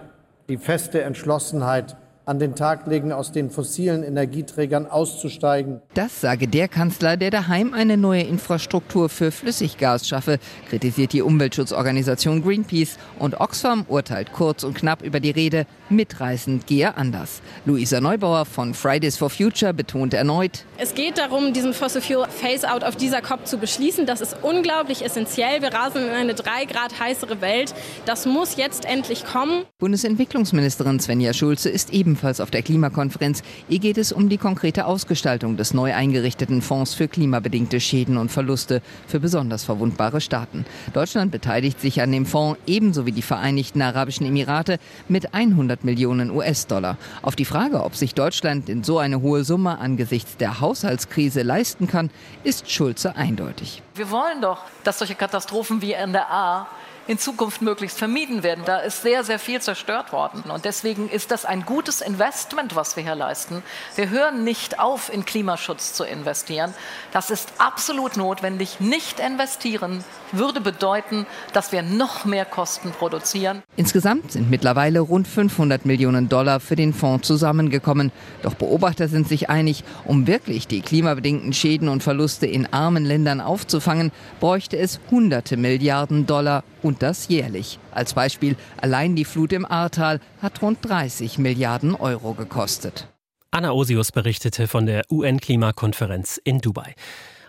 die 0.47 0.57
feste 0.57 1.03
Entschlossenheit 1.03 1.97
an 2.29 2.37
den 2.37 2.53
Tag 2.53 2.85
legen, 2.85 3.11
aus 3.11 3.31
den 3.31 3.49
fossilen 3.49 4.03
Energieträgern 4.03 4.85
auszusteigen. 4.85 5.81
Das 5.95 6.21
sage 6.21 6.47
der 6.47 6.67
Kanzler, 6.67 7.17
der 7.17 7.31
daheim 7.31 7.73
eine 7.73 7.97
neue 7.97 8.21
Infrastruktur 8.21 9.09
für 9.09 9.31
Flüssiggas 9.31 10.07
schaffe, 10.07 10.37
kritisiert 10.69 11.13
die 11.13 11.23
Umweltschutzorganisation 11.23 12.43
Greenpeace 12.43 12.99
und 13.17 13.39
Oxfam 13.39 13.83
urteilt 13.87 14.31
kurz 14.31 14.63
und 14.63 14.75
knapp 14.75 15.01
über 15.01 15.19
die 15.19 15.31
Rede, 15.31 15.65
mitreißend 15.89 16.67
gehe 16.67 16.95
anders. 16.95 17.41
Luisa 17.65 17.99
Neubauer 17.99 18.45
von 18.45 18.75
Fridays 18.75 19.17
for 19.17 19.31
Future 19.31 19.73
betont 19.73 20.13
erneut, 20.13 20.65
es 20.77 20.93
geht 20.93 21.17
darum, 21.17 21.51
diesen 21.51 21.73
Fossil 21.73 22.01
Fuel 22.01 22.27
Phase-out 22.29 22.83
auf 22.83 22.95
dieser 22.95 23.21
COP 23.21 23.47
zu 23.47 23.57
beschließen. 23.57 24.05
Das 24.05 24.21
ist 24.21 24.37
unglaublich 24.43 25.03
essentiell. 25.03 25.61
Wir 25.61 25.73
rasen 25.73 26.03
in 26.03 26.09
eine 26.09 26.35
drei 26.35 26.65
Grad 26.65 26.99
heißere 26.99 27.41
Welt. 27.41 27.73
Das 28.05 28.27
muss 28.27 28.55
jetzt 28.55 28.85
endlich 28.85 29.25
kommen. 29.25 29.63
Bundesentwicklungsministerin 29.79 30.99
Svenja 30.99 31.33
Schulze 31.33 31.69
ist 31.69 31.91
ebenfalls 31.91 32.18
auf 32.23 32.51
der 32.51 32.61
Klimakonferenz. 32.61 33.41
Ihr 33.69 33.79
geht 33.79 33.97
es 33.97 34.11
um 34.11 34.29
die 34.29 34.37
konkrete 34.37 34.85
Ausgestaltung 34.85 35.57
des 35.57 35.73
neu 35.73 35.93
eingerichteten 35.93 36.61
Fonds 36.61 36.93
für 36.93 37.07
klimabedingte 37.07 37.79
Schäden 37.79 38.17
und 38.17 38.29
Verluste 38.29 38.81
für 39.07 39.19
besonders 39.19 39.63
verwundbare 39.63 40.19
Staaten. 40.19 40.65
Deutschland 40.93 41.31
beteiligt 41.31 41.79
sich 41.79 42.01
an 42.01 42.11
dem 42.11 42.25
Fonds 42.25 42.59
ebenso 42.67 43.05
wie 43.05 43.13
die 43.13 43.21
Vereinigten 43.21 43.81
Arabischen 43.81 44.25
Emirate 44.25 44.79
mit 45.07 45.33
100 45.33 45.83
Millionen 45.83 46.29
US-Dollar. 46.29 46.97
Auf 47.21 47.35
die 47.35 47.45
Frage, 47.45 47.83
ob 47.83 47.95
sich 47.95 48.13
Deutschland 48.13 48.67
in 48.67 48.83
so 48.83 48.99
eine 48.99 49.21
hohe 49.21 49.43
Summe 49.43 49.79
angesichts 49.79 50.37
der 50.37 50.59
Haushaltskrise 50.59 51.41
leisten 51.41 51.87
kann, 51.87 52.09
ist 52.43 52.69
Schulze 52.69 53.15
eindeutig. 53.15 53.81
Wir 53.95 54.11
wollen 54.11 54.41
doch, 54.41 54.59
dass 54.83 54.99
solche 54.99 55.15
Katastrophen 55.15 55.81
wie 55.81 55.93
NDA 55.93 56.67
in 57.09 57.17
Zukunft 57.17 57.63
möglichst 57.63 57.97
vermieden 57.97 58.43
werden. 58.43 58.63
Da 58.67 58.77
ist 58.77 59.01
sehr, 59.01 59.23
sehr 59.23 59.39
viel 59.39 59.59
zerstört 59.59 60.13
worden. 60.13 60.51
Und 60.51 60.63
deswegen 60.63 61.09
ist 61.09 61.31
das 61.31 61.43
ein 61.43 61.65
gutes 61.65 62.01
Investment, 62.01 62.75
was 62.75 62.95
wir 62.95 63.01
hier 63.01 63.15
leisten. 63.15 63.63
Wir 63.95 64.11
hören 64.11 64.43
nicht 64.43 64.79
auf, 64.79 65.11
in 65.11 65.25
Klimaschutz 65.25 65.93
zu 65.93 66.03
investieren. 66.03 66.71
Das 67.11 67.31
ist 67.31 67.51
absolut 67.57 68.15
notwendig. 68.15 68.79
Nicht 68.79 69.19
investieren 69.19 70.03
würde 70.31 70.61
bedeuten, 70.61 71.25
dass 71.51 71.71
wir 71.71 71.81
noch 71.81 72.25
mehr 72.25 72.45
Kosten 72.45 72.91
produzieren. 72.91 73.63
Insgesamt 73.75 74.33
sind 74.33 74.51
mittlerweile 74.51 74.99
rund 74.99 75.27
500 75.27 75.87
Millionen 75.87 76.29
Dollar 76.29 76.59
für 76.59 76.75
den 76.75 76.93
Fonds 76.93 77.27
zusammengekommen. 77.27 78.11
Doch 78.43 78.53
Beobachter 78.53 79.07
sind 79.07 79.27
sich 79.27 79.49
einig, 79.49 79.83
um 80.05 80.27
wirklich 80.27 80.67
die 80.67 80.81
klimabedingten 80.81 81.53
Schäden 81.53 81.89
und 81.89 82.03
Verluste 82.03 82.45
in 82.45 82.71
armen 82.71 83.03
Ländern 83.03 83.41
aufzufangen, 83.41 84.11
bräuchte 84.39 84.77
es 84.77 84.99
hunderte 85.09 85.57
Milliarden 85.57 86.27
Dollar 86.27 86.63
und 86.83 87.01
das 87.01 87.27
jährlich. 87.27 87.79
Als 87.91 88.13
Beispiel, 88.13 88.55
allein 88.77 89.15
die 89.15 89.25
Flut 89.25 89.53
im 89.53 89.65
Ahrtal 89.65 90.19
hat 90.41 90.61
rund 90.61 90.79
30 90.81 91.37
Milliarden 91.37 91.95
Euro 91.95 92.33
gekostet. 92.33 93.07
Anna 93.51 93.71
Osius 93.71 94.11
berichtete 94.11 94.67
von 94.67 94.85
der 94.85 95.03
UN-Klimakonferenz 95.09 96.39
in 96.43 96.59
Dubai. 96.59 96.93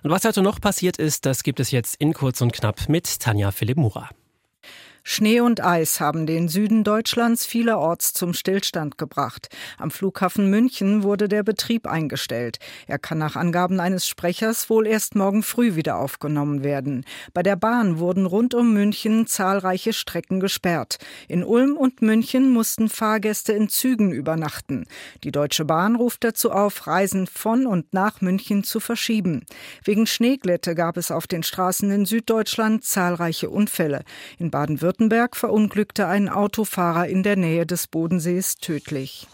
Und 0.03 0.11
was 0.11 0.25
heute 0.25 0.43
noch 0.43 0.61
passiert 0.61 0.97
ist, 0.97 1.27
das 1.27 1.43
gibt 1.43 1.61
es 1.61 1.71
jetzt 1.71 1.97
in 1.97 2.15
kurz 2.15 2.41
und 2.41 2.53
knapp 2.53 2.89
mit 2.89 3.21
Tanja 3.21 3.51
Philipp 3.51 3.77
Mura. 3.77 4.09
Schnee 5.03 5.41
und 5.41 5.65
Eis 5.65 5.99
haben 5.99 6.27
den 6.27 6.49
Süden 6.49 6.85
Deutschlands 6.85 7.47
vielerorts 7.47 8.13
zum 8.13 8.35
Stillstand 8.35 8.99
gebracht. 8.99 9.49
Am 9.79 9.91
Flughafen 9.91 10.51
München 10.51 11.03
wurde 11.03 11.27
der 11.27 11.43
Betrieb 11.43 11.87
eingestellt. 11.87 12.59
Er 12.87 12.99
kann 12.99 13.19
nach 13.19 13.35
Angaben 13.35 13.81
eines 13.81 14.07
Sprechers 14.07 14.69
wohl 14.69 14.87
erst 14.87 15.15
morgen 15.15 15.43
früh 15.43 15.75
wieder 15.75 15.97
aufgenommen 15.97 16.63
werden. 16.63 17.05
Bei 17.33 17.43
der 17.43 17.57
Bahn 17.57 17.99
wurden 17.99 18.27
rund 18.27 18.55
um 18.55 18.75
München 18.75 19.27
zahlreiche 19.27 19.95
Strecken 19.95 20.39
gesperrt. 20.39 20.99
In 21.29 21.45
Ulm 21.45 21.77
und 21.77 22.03
München 22.03 22.51
mussten 22.51 22.89
Fahrgäste 22.89 23.53
in 23.53 23.69
Zügen 23.71 24.13
übernachten. 24.13 24.85
Die 25.25 25.33
Deutsche 25.33 25.65
Bahn 25.65 25.97
ruft 25.97 26.25
dazu 26.25 26.53
auf, 26.53 26.87
Reisen 26.87 27.27
von 27.27 27.67
und 27.67 27.95
nach 27.95 28.21
München 28.21 28.65
zu 28.65 28.81
verschieben. 28.81 29.45
Wegen 29.83 30.07
Schneeglätte 30.07 30.75
gab 30.75 30.99
es 30.99 31.11
auf 31.11 31.27
den 31.27 31.43
Straßen 31.43 31.91
in 31.91 32.05
Süddeutschland 32.05 32.85
zahlreiche 32.85 33.49
Unfälle. 33.49 34.03
In 34.39 34.51
Baden-Württemberg 34.51 34.90
Baden-Württemberg 34.91 35.37
verunglückte 35.37 36.09
ein 36.09 36.29
Autofahrer 36.29 37.07
in 37.07 37.23
der 37.23 37.37
Nähe 37.37 37.65
des 37.65 37.87
Bodensees 37.87 38.57
tödlich. 38.57 39.29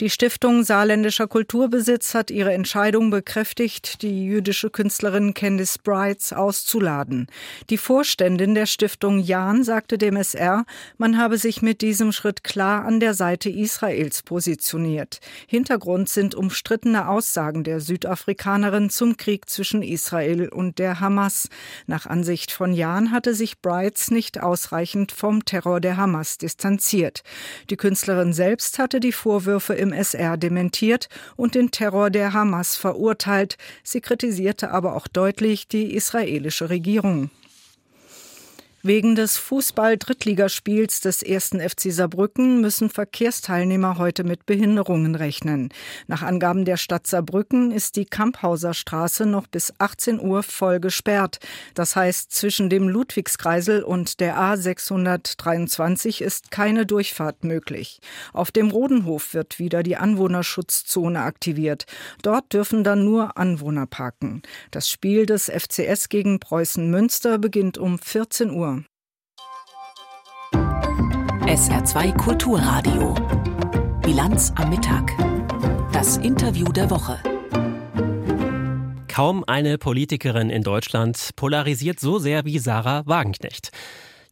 Die 0.00 0.10
Stiftung 0.10 0.64
Saarländischer 0.64 1.28
Kulturbesitz 1.28 2.14
hat 2.14 2.32
ihre 2.32 2.52
Entscheidung 2.52 3.10
bekräftigt, 3.10 4.02
die 4.02 4.24
jüdische 4.24 4.68
Künstlerin 4.68 5.34
Candice 5.34 5.78
Brights 5.78 6.32
auszuladen. 6.32 7.28
Die 7.70 7.78
Vorständin 7.78 8.56
der 8.56 8.66
Stiftung 8.66 9.20
Jan 9.20 9.62
sagte 9.62 9.96
dem 9.96 10.16
SR, 10.16 10.64
man 10.98 11.16
habe 11.16 11.38
sich 11.38 11.62
mit 11.62 11.80
diesem 11.80 12.10
Schritt 12.10 12.42
klar 12.42 12.84
an 12.84 12.98
der 12.98 13.14
Seite 13.14 13.48
Israels 13.48 14.24
positioniert. 14.24 15.20
Hintergrund 15.46 16.08
sind 16.08 16.34
umstrittene 16.34 17.08
Aussagen 17.08 17.62
der 17.62 17.78
Südafrikanerin 17.78 18.90
zum 18.90 19.16
Krieg 19.16 19.48
zwischen 19.48 19.84
Israel 19.84 20.48
und 20.48 20.80
der 20.80 20.98
Hamas. 20.98 21.48
Nach 21.86 22.06
Ansicht 22.06 22.50
von 22.50 22.72
Jan 22.72 23.12
hatte 23.12 23.32
sich 23.32 23.60
Brights 23.60 24.10
nicht 24.10 24.42
ausreichend 24.42 25.12
vom 25.12 25.44
Terror 25.44 25.80
der 25.80 25.96
Hamas 25.98 26.36
distanziert. 26.36 27.22
Die 27.70 27.76
Künstlerin 27.76 28.32
selbst 28.32 28.80
hatte 28.80 28.98
die 28.98 29.12
Vorwürfe 29.12 29.83
im 29.84 29.92
SR 29.92 30.36
dementiert 30.36 31.08
und 31.36 31.54
den 31.54 31.70
Terror 31.70 32.10
der 32.10 32.32
Hamas 32.32 32.74
verurteilt. 32.74 33.56
Sie 33.84 34.00
kritisierte 34.00 34.72
aber 34.72 34.96
auch 34.96 35.06
deutlich 35.06 35.68
die 35.68 35.94
israelische 35.94 36.70
Regierung. 36.70 37.30
Wegen 38.86 39.14
des 39.14 39.38
Fußball-Drittligaspiels 39.38 41.00
des 41.00 41.22
ersten 41.22 41.58
FC 41.58 41.90
Saarbrücken 41.90 42.60
müssen 42.60 42.90
Verkehrsteilnehmer 42.90 43.96
heute 43.96 44.24
mit 44.24 44.44
Behinderungen 44.44 45.14
rechnen. 45.14 45.70
Nach 46.06 46.20
Angaben 46.20 46.66
der 46.66 46.76
Stadt 46.76 47.06
Saarbrücken 47.06 47.70
ist 47.70 47.96
die 47.96 48.04
Kamphauser 48.04 48.74
Straße 48.74 49.24
noch 49.24 49.46
bis 49.46 49.72
18 49.78 50.20
Uhr 50.20 50.42
voll 50.42 50.80
gesperrt. 50.80 51.38
Das 51.72 51.96
heißt, 51.96 52.30
zwischen 52.32 52.68
dem 52.68 52.86
Ludwigskreisel 52.86 53.82
und 53.82 54.20
der 54.20 54.36
A623 54.36 56.20
ist 56.22 56.50
keine 56.50 56.84
Durchfahrt 56.84 57.42
möglich. 57.42 58.00
Auf 58.34 58.52
dem 58.52 58.70
Rodenhof 58.70 59.32
wird 59.32 59.58
wieder 59.58 59.82
die 59.82 59.96
Anwohnerschutzzone 59.96 61.22
aktiviert. 61.22 61.86
Dort 62.20 62.52
dürfen 62.52 62.84
dann 62.84 63.06
nur 63.06 63.38
Anwohner 63.38 63.86
parken. 63.86 64.42
Das 64.72 64.90
Spiel 64.90 65.24
des 65.24 65.46
FCS 65.46 66.10
gegen 66.10 66.38
Preußen 66.38 66.90
Münster 66.90 67.38
beginnt 67.38 67.78
um 67.78 67.98
14 67.98 68.50
Uhr. 68.50 68.73
SR2 71.54 72.16
Kulturradio. 72.16 73.14
Bilanz 74.02 74.52
am 74.56 74.70
Mittag. 74.70 75.12
Das 75.92 76.16
Interview 76.16 76.64
der 76.72 76.90
Woche. 76.90 77.20
Kaum 79.06 79.44
eine 79.46 79.78
Politikerin 79.78 80.50
in 80.50 80.64
Deutschland 80.64 81.30
polarisiert 81.36 82.00
so 82.00 82.18
sehr 82.18 82.44
wie 82.44 82.58
Sarah 82.58 83.06
Wagenknecht. 83.06 83.70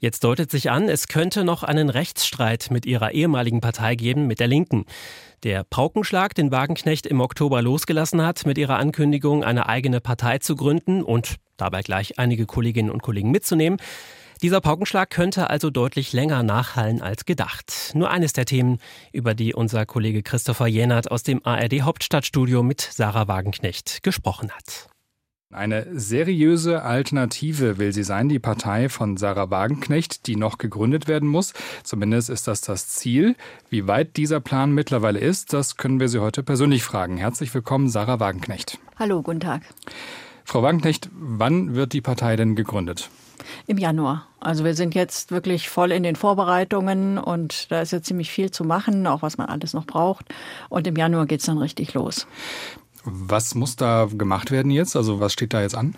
Jetzt 0.00 0.24
deutet 0.24 0.50
sich 0.50 0.72
an, 0.72 0.88
es 0.88 1.06
könnte 1.06 1.44
noch 1.44 1.62
einen 1.62 1.90
Rechtsstreit 1.90 2.72
mit 2.72 2.86
ihrer 2.86 3.12
ehemaligen 3.12 3.60
Partei 3.60 3.94
geben, 3.94 4.26
mit 4.26 4.40
der 4.40 4.48
Linken. 4.48 4.84
Der 5.44 5.62
Paukenschlag, 5.62 6.34
den 6.34 6.50
Wagenknecht 6.50 7.06
im 7.06 7.20
Oktober 7.20 7.62
losgelassen 7.62 8.20
hat, 8.20 8.46
mit 8.46 8.58
ihrer 8.58 8.78
Ankündigung, 8.78 9.44
eine 9.44 9.68
eigene 9.68 10.00
Partei 10.00 10.38
zu 10.38 10.56
gründen 10.56 11.04
und 11.04 11.36
dabei 11.56 11.82
gleich 11.82 12.18
einige 12.18 12.46
Kolleginnen 12.46 12.90
und 12.90 13.02
Kollegen 13.02 13.30
mitzunehmen, 13.30 13.78
dieser 14.42 14.60
Paukenschlag 14.60 15.08
könnte 15.08 15.50
also 15.50 15.70
deutlich 15.70 16.12
länger 16.12 16.42
nachhallen 16.42 17.00
als 17.00 17.24
gedacht. 17.24 17.92
Nur 17.94 18.10
eines 18.10 18.32
der 18.32 18.44
Themen, 18.44 18.78
über 19.12 19.34
die 19.34 19.54
unser 19.54 19.86
Kollege 19.86 20.22
Christopher 20.22 20.66
Jenert 20.66 21.10
aus 21.10 21.22
dem 21.22 21.40
ARD 21.44 21.82
Hauptstadtstudio 21.82 22.62
mit 22.62 22.80
Sarah 22.80 23.28
Wagenknecht 23.28 24.02
gesprochen 24.02 24.50
hat. 24.50 24.88
Eine 25.52 25.86
seriöse 25.92 26.82
Alternative 26.82 27.76
will 27.76 27.92
sie 27.92 28.04
sein, 28.04 28.30
die 28.30 28.38
Partei 28.38 28.88
von 28.88 29.18
Sarah 29.18 29.50
Wagenknecht, 29.50 30.26
die 30.26 30.36
noch 30.36 30.56
gegründet 30.56 31.08
werden 31.08 31.28
muss. 31.28 31.52
Zumindest 31.84 32.30
ist 32.30 32.48
das 32.48 32.62
das 32.62 32.88
Ziel. 32.88 33.36
Wie 33.68 33.86
weit 33.86 34.16
dieser 34.16 34.40
Plan 34.40 34.72
mittlerweile 34.72 35.18
ist, 35.18 35.52
das 35.52 35.76
können 35.76 36.00
wir 36.00 36.08
Sie 36.08 36.20
heute 36.20 36.42
persönlich 36.42 36.82
fragen. 36.82 37.18
Herzlich 37.18 37.52
willkommen, 37.52 37.90
Sarah 37.90 38.18
Wagenknecht. 38.18 38.78
Hallo, 38.98 39.22
guten 39.22 39.40
Tag. 39.40 39.62
Frau 40.44 40.62
Wagenknecht, 40.62 41.10
wann 41.12 41.74
wird 41.74 41.92
die 41.92 42.00
Partei 42.00 42.34
denn 42.36 42.56
gegründet? 42.56 43.10
Im 43.66 43.78
Januar. 43.78 44.26
Also 44.40 44.64
wir 44.64 44.74
sind 44.74 44.94
jetzt 44.94 45.30
wirklich 45.30 45.68
voll 45.68 45.92
in 45.92 46.02
den 46.02 46.16
Vorbereitungen 46.16 47.18
und 47.18 47.70
da 47.70 47.80
ist 47.80 47.92
ja 47.92 48.02
ziemlich 48.02 48.30
viel 48.30 48.50
zu 48.50 48.64
machen, 48.64 49.06
auch 49.06 49.22
was 49.22 49.38
man 49.38 49.48
alles 49.48 49.72
noch 49.72 49.86
braucht. 49.86 50.26
Und 50.68 50.86
im 50.86 50.96
Januar 50.96 51.26
geht 51.26 51.40
es 51.40 51.46
dann 51.46 51.58
richtig 51.58 51.94
los. 51.94 52.26
Was 53.04 53.54
muss 53.54 53.76
da 53.76 54.08
gemacht 54.10 54.50
werden 54.50 54.70
jetzt? 54.70 54.96
Also 54.96 55.20
was 55.20 55.32
steht 55.32 55.54
da 55.54 55.62
jetzt 55.62 55.76
an? 55.76 55.96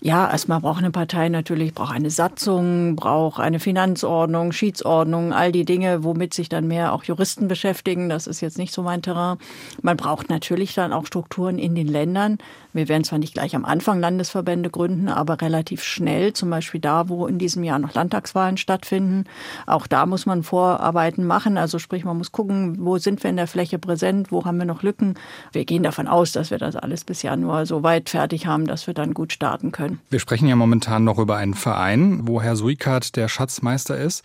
Ja, 0.00 0.30
erstmal 0.30 0.60
braucht 0.60 0.78
eine 0.78 0.90
Partei 0.90 1.30
natürlich 1.30 1.72
braucht 1.72 1.94
eine 1.94 2.10
Satzung, 2.10 2.96
braucht 2.96 3.40
eine 3.40 3.58
Finanzordnung, 3.58 4.52
Schiedsordnung, 4.52 5.32
all 5.32 5.52
die 5.52 5.64
Dinge, 5.64 6.04
womit 6.04 6.34
sich 6.34 6.50
dann 6.50 6.68
mehr 6.68 6.92
auch 6.92 7.04
Juristen 7.04 7.48
beschäftigen. 7.48 8.10
Das 8.10 8.26
ist 8.26 8.42
jetzt 8.42 8.58
nicht 8.58 8.74
so 8.74 8.82
mein 8.82 9.00
Terrain. 9.00 9.38
Man 9.80 9.96
braucht 9.96 10.28
natürlich 10.28 10.74
dann 10.74 10.92
auch 10.92 11.06
Strukturen 11.06 11.58
in 11.58 11.74
den 11.74 11.88
Ländern. 11.88 12.38
Wir 12.76 12.88
werden 12.88 13.04
zwar 13.04 13.18
nicht 13.18 13.34
gleich 13.34 13.56
am 13.56 13.64
Anfang 13.64 14.00
Landesverbände 14.00 14.68
gründen, 14.68 15.08
aber 15.08 15.40
relativ 15.40 15.82
schnell, 15.82 16.34
zum 16.34 16.50
Beispiel 16.50 16.80
da, 16.80 17.08
wo 17.08 17.26
in 17.26 17.38
diesem 17.38 17.64
Jahr 17.64 17.78
noch 17.78 17.94
Landtagswahlen 17.94 18.58
stattfinden. 18.58 19.24
Auch 19.66 19.86
da 19.86 20.04
muss 20.04 20.26
man 20.26 20.42
Vorarbeiten 20.42 21.26
machen. 21.26 21.56
Also 21.56 21.78
sprich, 21.78 22.04
man 22.04 22.18
muss 22.18 22.32
gucken, 22.32 22.76
wo 22.78 22.98
sind 22.98 23.22
wir 23.22 23.30
in 23.30 23.36
der 23.36 23.46
Fläche 23.46 23.78
präsent, 23.78 24.30
wo 24.30 24.44
haben 24.44 24.58
wir 24.58 24.66
noch 24.66 24.82
Lücken. 24.82 25.14
Wir 25.52 25.64
gehen 25.64 25.82
davon 25.82 26.06
aus, 26.06 26.32
dass 26.32 26.50
wir 26.50 26.58
das 26.58 26.76
alles 26.76 27.04
bis 27.04 27.22
Januar 27.22 27.64
so 27.64 27.82
weit 27.82 28.10
fertig 28.10 28.46
haben, 28.46 28.66
dass 28.66 28.86
wir 28.86 28.94
dann 28.94 29.14
gut 29.14 29.32
starten 29.32 29.72
können. 29.72 30.00
Wir 30.10 30.20
sprechen 30.20 30.46
ja 30.46 30.56
momentan 30.56 31.02
noch 31.02 31.18
über 31.18 31.36
einen 31.36 31.54
Verein, 31.54 32.28
wo 32.28 32.42
Herr 32.42 32.56
Suikat 32.56 33.16
der 33.16 33.28
Schatzmeister 33.28 33.96
ist. 33.96 34.22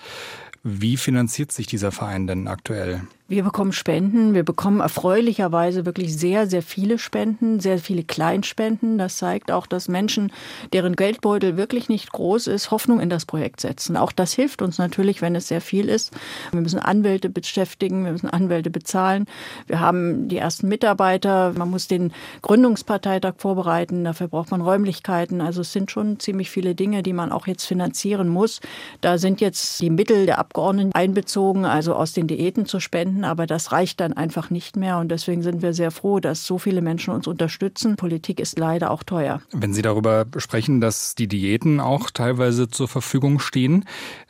Wie 0.63 0.98
finanziert 0.98 1.51
sich 1.51 1.67
dieser 1.67 1.91
Verein 1.91 2.27
denn 2.27 2.48
aktuell? 2.48 3.01
Wir 3.31 3.43
bekommen 3.43 3.71
Spenden. 3.71 4.33
Wir 4.33 4.43
bekommen 4.43 4.81
erfreulicherweise 4.81 5.85
wirklich 5.85 6.17
sehr, 6.17 6.47
sehr 6.47 6.61
viele 6.61 7.00
Spenden, 7.00 7.61
sehr 7.61 7.77
viele 7.77 8.03
Kleinspenden. 8.03 8.97
Das 8.97 9.15
zeigt 9.15 9.51
auch, 9.51 9.67
dass 9.67 9.88
Menschen, 9.88 10.33
deren 10.73 10.97
Geldbeutel 10.97 11.55
wirklich 11.55 11.88
nicht 11.88 12.11
groß 12.11 12.47
ist, 12.47 12.71
Hoffnung 12.71 13.00
in 13.00 13.09
das 13.09 13.25
Projekt 13.25 13.61
setzen. 13.61 13.95
Auch 13.95 14.11
das 14.11 14.33
hilft 14.33 14.61
uns 14.61 14.79
natürlich, 14.79 15.21
wenn 15.21 15.33
es 15.33 15.47
sehr 15.47 15.61
viel 15.61 15.88
ist. 15.88 16.11
Wir 16.51 16.59
müssen 16.59 16.79
Anwälte 16.79 17.29
beschäftigen, 17.29 18.03
wir 18.03 18.11
müssen 18.11 18.29
Anwälte 18.29 18.69
bezahlen. 18.69 19.27
Wir 19.65 19.79
haben 19.79 20.27
die 20.27 20.35
ersten 20.35 20.67
Mitarbeiter. 20.67 21.53
Man 21.55 21.69
muss 21.69 21.88
den 21.88 22.11
Gründungsparteitag 22.41 23.35
vorbereiten. 23.38 24.03
Dafür 24.03 24.27
braucht 24.27 24.51
man 24.51 24.59
Räumlichkeiten. 24.59 25.39
Also 25.39 25.61
es 25.61 25.71
sind 25.71 25.89
schon 25.89 26.19
ziemlich 26.19 26.50
viele 26.50 26.75
Dinge, 26.75 27.01
die 27.01 27.13
man 27.13 27.31
auch 27.31 27.47
jetzt 27.47 27.63
finanzieren 27.63 28.27
muss. 28.27 28.59
Da 29.00 29.17
sind 29.17 29.39
jetzt 29.39 29.79
die 29.79 29.89
Mittel 29.89 30.25
der 30.25 30.38
Abgeordneten 30.38 30.91
einbezogen, 30.93 31.63
also 31.63 31.95
aus 31.95 32.11
den 32.11 32.27
Diäten 32.27 32.65
zu 32.65 32.81
spenden 32.81 33.20
finden, 33.21 33.25
aber 33.25 33.47
das 33.47 33.71
reicht 33.71 33.99
dann 33.99 34.13
einfach 34.13 34.49
nicht 34.49 34.75
mehr. 34.75 34.97
Und 34.97 35.09
deswegen 35.09 35.41
sind 35.41 35.61
wir 35.61 35.73
sehr 35.73 35.91
froh, 35.91 36.19
dass 36.19 36.45
so 36.45 36.57
viele 36.57 36.81
Menschen 36.81 37.13
uns 37.13 37.27
unterstützen. 37.27 37.95
Politik 37.95 38.39
ist 38.39 38.59
leider 38.59 38.91
auch 38.91 39.03
teuer. 39.03 39.41
Wenn 39.51 39.73
Sie 39.73 39.81
darüber 39.81 40.25
sprechen, 40.37 40.81
dass 40.81 41.15
die 41.15 41.27
Diäten 41.27 41.79
auch 41.79 42.11
teilweise 42.11 42.67
zur 42.67 42.87
Verfügung 42.87 43.39
stehen, 43.39 43.85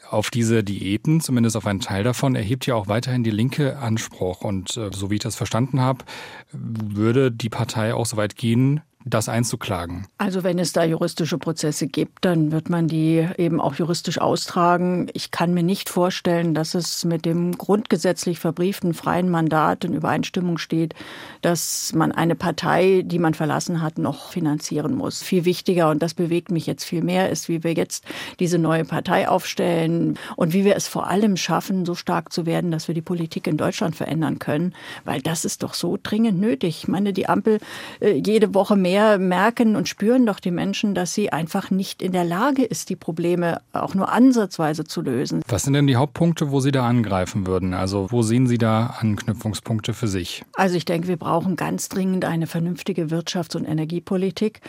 auf 0.09 0.29
diese 0.29 0.63
Diäten, 0.63 1.21
zumindest 1.21 1.55
auf 1.55 1.65
einen 1.65 1.79
Teil 1.79 2.03
davon, 2.03 2.35
erhebt 2.35 2.65
ja 2.65 2.75
auch 2.75 2.87
weiterhin 2.87 3.23
die 3.23 3.31
Linke 3.31 3.77
Anspruch. 3.77 4.41
Und 4.41 4.75
äh, 4.75 4.89
so 4.93 5.09
wie 5.09 5.15
ich 5.15 5.21
das 5.21 5.35
verstanden 5.35 5.79
habe, 5.79 6.03
würde 6.51 7.31
die 7.31 7.49
Partei 7.49 7.93
auch 7.93 8.05
so 8.05 8.17
weit 8.17 8.35
gehen, 8.35 8.81
das 9.05 9.29
einzuklagen? 9.29 10.07
Also 10.17 10.43
wenn 10.43 10.59
es 10.59 10.73
da 10.73 10.83
juristische 10.83 11.37
Prozesse 11.37 11.87
gibt, 11.87 12.25
dann 12.25 12.51
wird 12.51 12.69
man 12.69 12.87
die 12.87 13.27
eben 13.37 13.59
auch 13.59 13.75
juristisch 13.75 14.19
austragen. 14.19 15.09
Ich 15.13 15.31
kann 15.31 15.53
mir 15.53 15.63
nicht 15.63 15.89
vorstellen, 15.89 16.53
dass 16.53 16.75
es 16.75 17.03
mit 17.05 17.25
dem 17.25 17.57
grundgesetzlich 17.57 18.39
verbrieften 18.39 18.93
freien 18.93 19.29
Mandat 19.29 19.83
in 19.83 19.93
Übereinstimmung 19.93 20.57
steht, 20.57 20.93
dass 21.41 21.93
man 21.93 22.11
eine 22.11 22.35
Partei, 22.35 23.03
die 23.05 23.19
man 23.19 23.33
verlassen 23.33 23.81
hat, 23.81 23.97
noch 23.97 24.31
finanzieren 24.31 24.95
muss. 24.95 25.23
Viel 25.23 25.45
wichtiger, 25.45 25.89
und 25.89 26.03
das 26.03 26.13
bewegt 26.13 26.51
mich 26.51 26.67
jetzt 26.67 26.83
viel 26.83 27.03
mehr, 27.03 27.29
ist, 27.29 27.49
wie 27.49 27.63
wir 27.63 27.73
jetzt 27.73 28.05
diese 28.39 28.59
neue 28.59 28.85
Partei 28.85 29.27
aufstellen 29.27 30.17
und 30.35 30.53
wie 30.53 30.65
wir 30.65 30.75
es 30.75 30.87
vor 30.87 31.07
allem 31.07 31.37
schaffen, 31.37 31.85
so 31.85 31.95
stark 31.95 32.31
zu 32.31 32.45
werden, 32.45 32.71
dass 32.71 32.87
wir 32.87 32.95
die 32.95 33.01
Politik 33.01 33.47
in 33.47 33.57
Deutschland 33.57 33.95
verändern 33.95 34.39
können, 34.39 34.73
weil 35.05 35.21
das 35.21 35.45
ist 35.45 35.63
doch 35.63 35.73
so 35.73 35.97
dringend 36.01 36.39
nötig. 36.39 36.83
Ich 36.83 36.87
meine, 36.87 37.13
die 37.13 37.27
Ampel 37.27 37.59
äh, 37.99 38.11
jede 38.13 38.53
Woche 38.53 38.75
mehr 38.75 38.90
mehr 38.91 39.17
merken 39.19 39.77
und 39.77 39.87
spüren 39.87 40.25
doch 40.25 40.41
die 40.41 40.51
Menschen, 40.51 40.93
dass 40.93 41.13
sie 41.13 41.31
einfach 41.31 41.71
nicht 41.71 42.01
in 42.01 42.11
der 42.11 42.25
Lage 42.25 42.63
ist, 42.63 42.89
die 42.89 42.97
Probleme 42.97 43.61
auch 43.71 43.95
nur 43.95 44.11
ansatzweise 44.11 44.83
zu 44.83 45.01
lösen. 45.01 45.41
Was 45.47 45.63
sind 45.63 45.73
denn 45.73 45.87
die 45.87 45.95
Hauptpunkte, 45.95 46.51
wo 46.51 46.59
Sie 46.59 46.73
da 46.73 46.85
angreifen 46.85 47.47
würden? 47.47 47.73
Also 47.73 48.11
wo 48.11 48.21
sehen 48.21 48.47
Sie 48.47 48.57
da 48.57 48.97
Anknüpfungspunkte 48.99 49.93
für 49.93 50.09
sich? 50.09 50.43
Also 50.55 50.75
ich 50.75 50.83
denke, 50.83 51.07
wir 51.07 51.15
brauchen 51.15 51.55
ganz 51.55 51.87
dringend 51.87 52.25
eine 52.25 52.47
vernünftige 52.47 53.05
Wirtschafts- 53.05 53.55
und 53.55 53.63
Energiepolitik. 53.63 54.59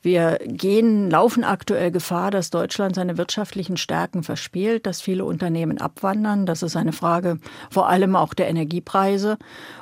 Wir 0.00 0.38
gehen, 0.46 1.10
laufen 1.10 1.44
aktuell 1.44 1.90
Gefahr, 1.90 2.30
dass 2.30 2.50
Deutschland 2.50 2.94
seine 2.94 3.18
wirtschaftlichen 3.18 3.76
Stärken 3.76 4.22
verspielt, 4.22 4.86
dass 4.86 5.02
viele 5.02 5.24
Unternehmen 5.24 5.78
abwandern. 5.78 6.46
Das 6.46 6.62
ist 6.62 6.76
eine 6.76 6.92
Frage 6.92 7.40
vor 7.70 7.88
allem 7.88 8.16
auch 8.16 8.32
der 8.32 8.48
Energiepreise. 8.48 9.36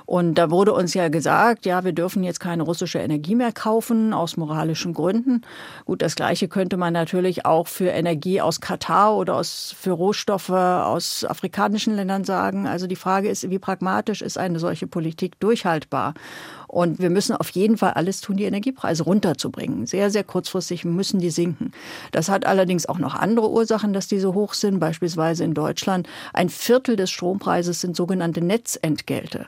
Und 0.07 0.35
da 0.35 0.51
wurde 0.51 0.73
uns 0.73 0.95
ja 0.95 1.09
gesagt, 1.09 1.67
ja, 1.67 1.85
wir 1.85 1.93
dürfen 1.93 2.23
jetzt 2.23 2.41
keine 2.41 2.63
russische 2.63 2.99
Energie 2.99 3.35
mehr 3.35 3.53
kaufen 3.53 4.13
aus 4.13 4.37
moralischen 4.37 4.93
Gründen. 4.93 5.43
Gut, 5.87 6.03
das 6.03 6.15
Gleiche 6.15 6.49
könnte 6.49 6.77
man 6.77 6.93
natürlich 6.93 7.47
auch 7.47 7.67
für 7.67 7.89
Energie 7.89 8.41
aus 8.41 8.61
Katar 8.61 9.17
oder 9.17 9.37
aus, 9.37 9.75
für 9.79 9.93
Rohstoffe 9.93 10.51
aus 10.51 11.25
afrikanischen 11.25 11.97
Ländern 11.97 12.25
sagen. 12.25 12.67
Also 12.67 12.87
die 12.87 12.97
Frage 12.97 13.29
ist, 13.29 13.49
wie 13.49 13.59
pragmatisch 13.59 14.21
ist 14.21 14.37
eine 14.37 14.59
solche 14.59 14.87
Politik 14.87 15.41
durchhaltbar? 15.41 16.15
Und 16.75 16.99
wir 16.99 17.09
müssen 17.09 17.37
auf 17.37 17.51
jeden 17.51 17.77
Fall 17.79 17.93
alles 17.93 18.21
tun, 18.21 18.37
die 18.37 18.47
Energiepreise 18.47 19.05
runterzubringen. 19.05 19.87
Sehr, 19.87 20.11
sehr 20.11 20.25
kurzfristig 20.25 20.85
müssen 20.85 21.21
die 21.21 21.31
sinken. 21.31 21.71
Das 22.11 22.29
hat 22.29 22.47
allerdings 22.47 22.87
auch 22.87 22.99
noch 22.99 23.15
andere 23.15 23.49
Ursachen, 23.49 23.93
dass 23.93 24.09
die 24.09 24.19
so 24.19 24.35
hoch 24.35 24.55
sind. 24.55 24.81
Beispielsweise 24.81 25.45
in 25.45 25.55
Deutschland 25.55 26.09
ein 26.33 26.49
Viertel 26.49 26.97
des 26.97 27.13
Strompreises 27.13 27.81
sind 27.81 27.95
sogenannte 27.95 28.41
Netzentgelte. 28.41 29.47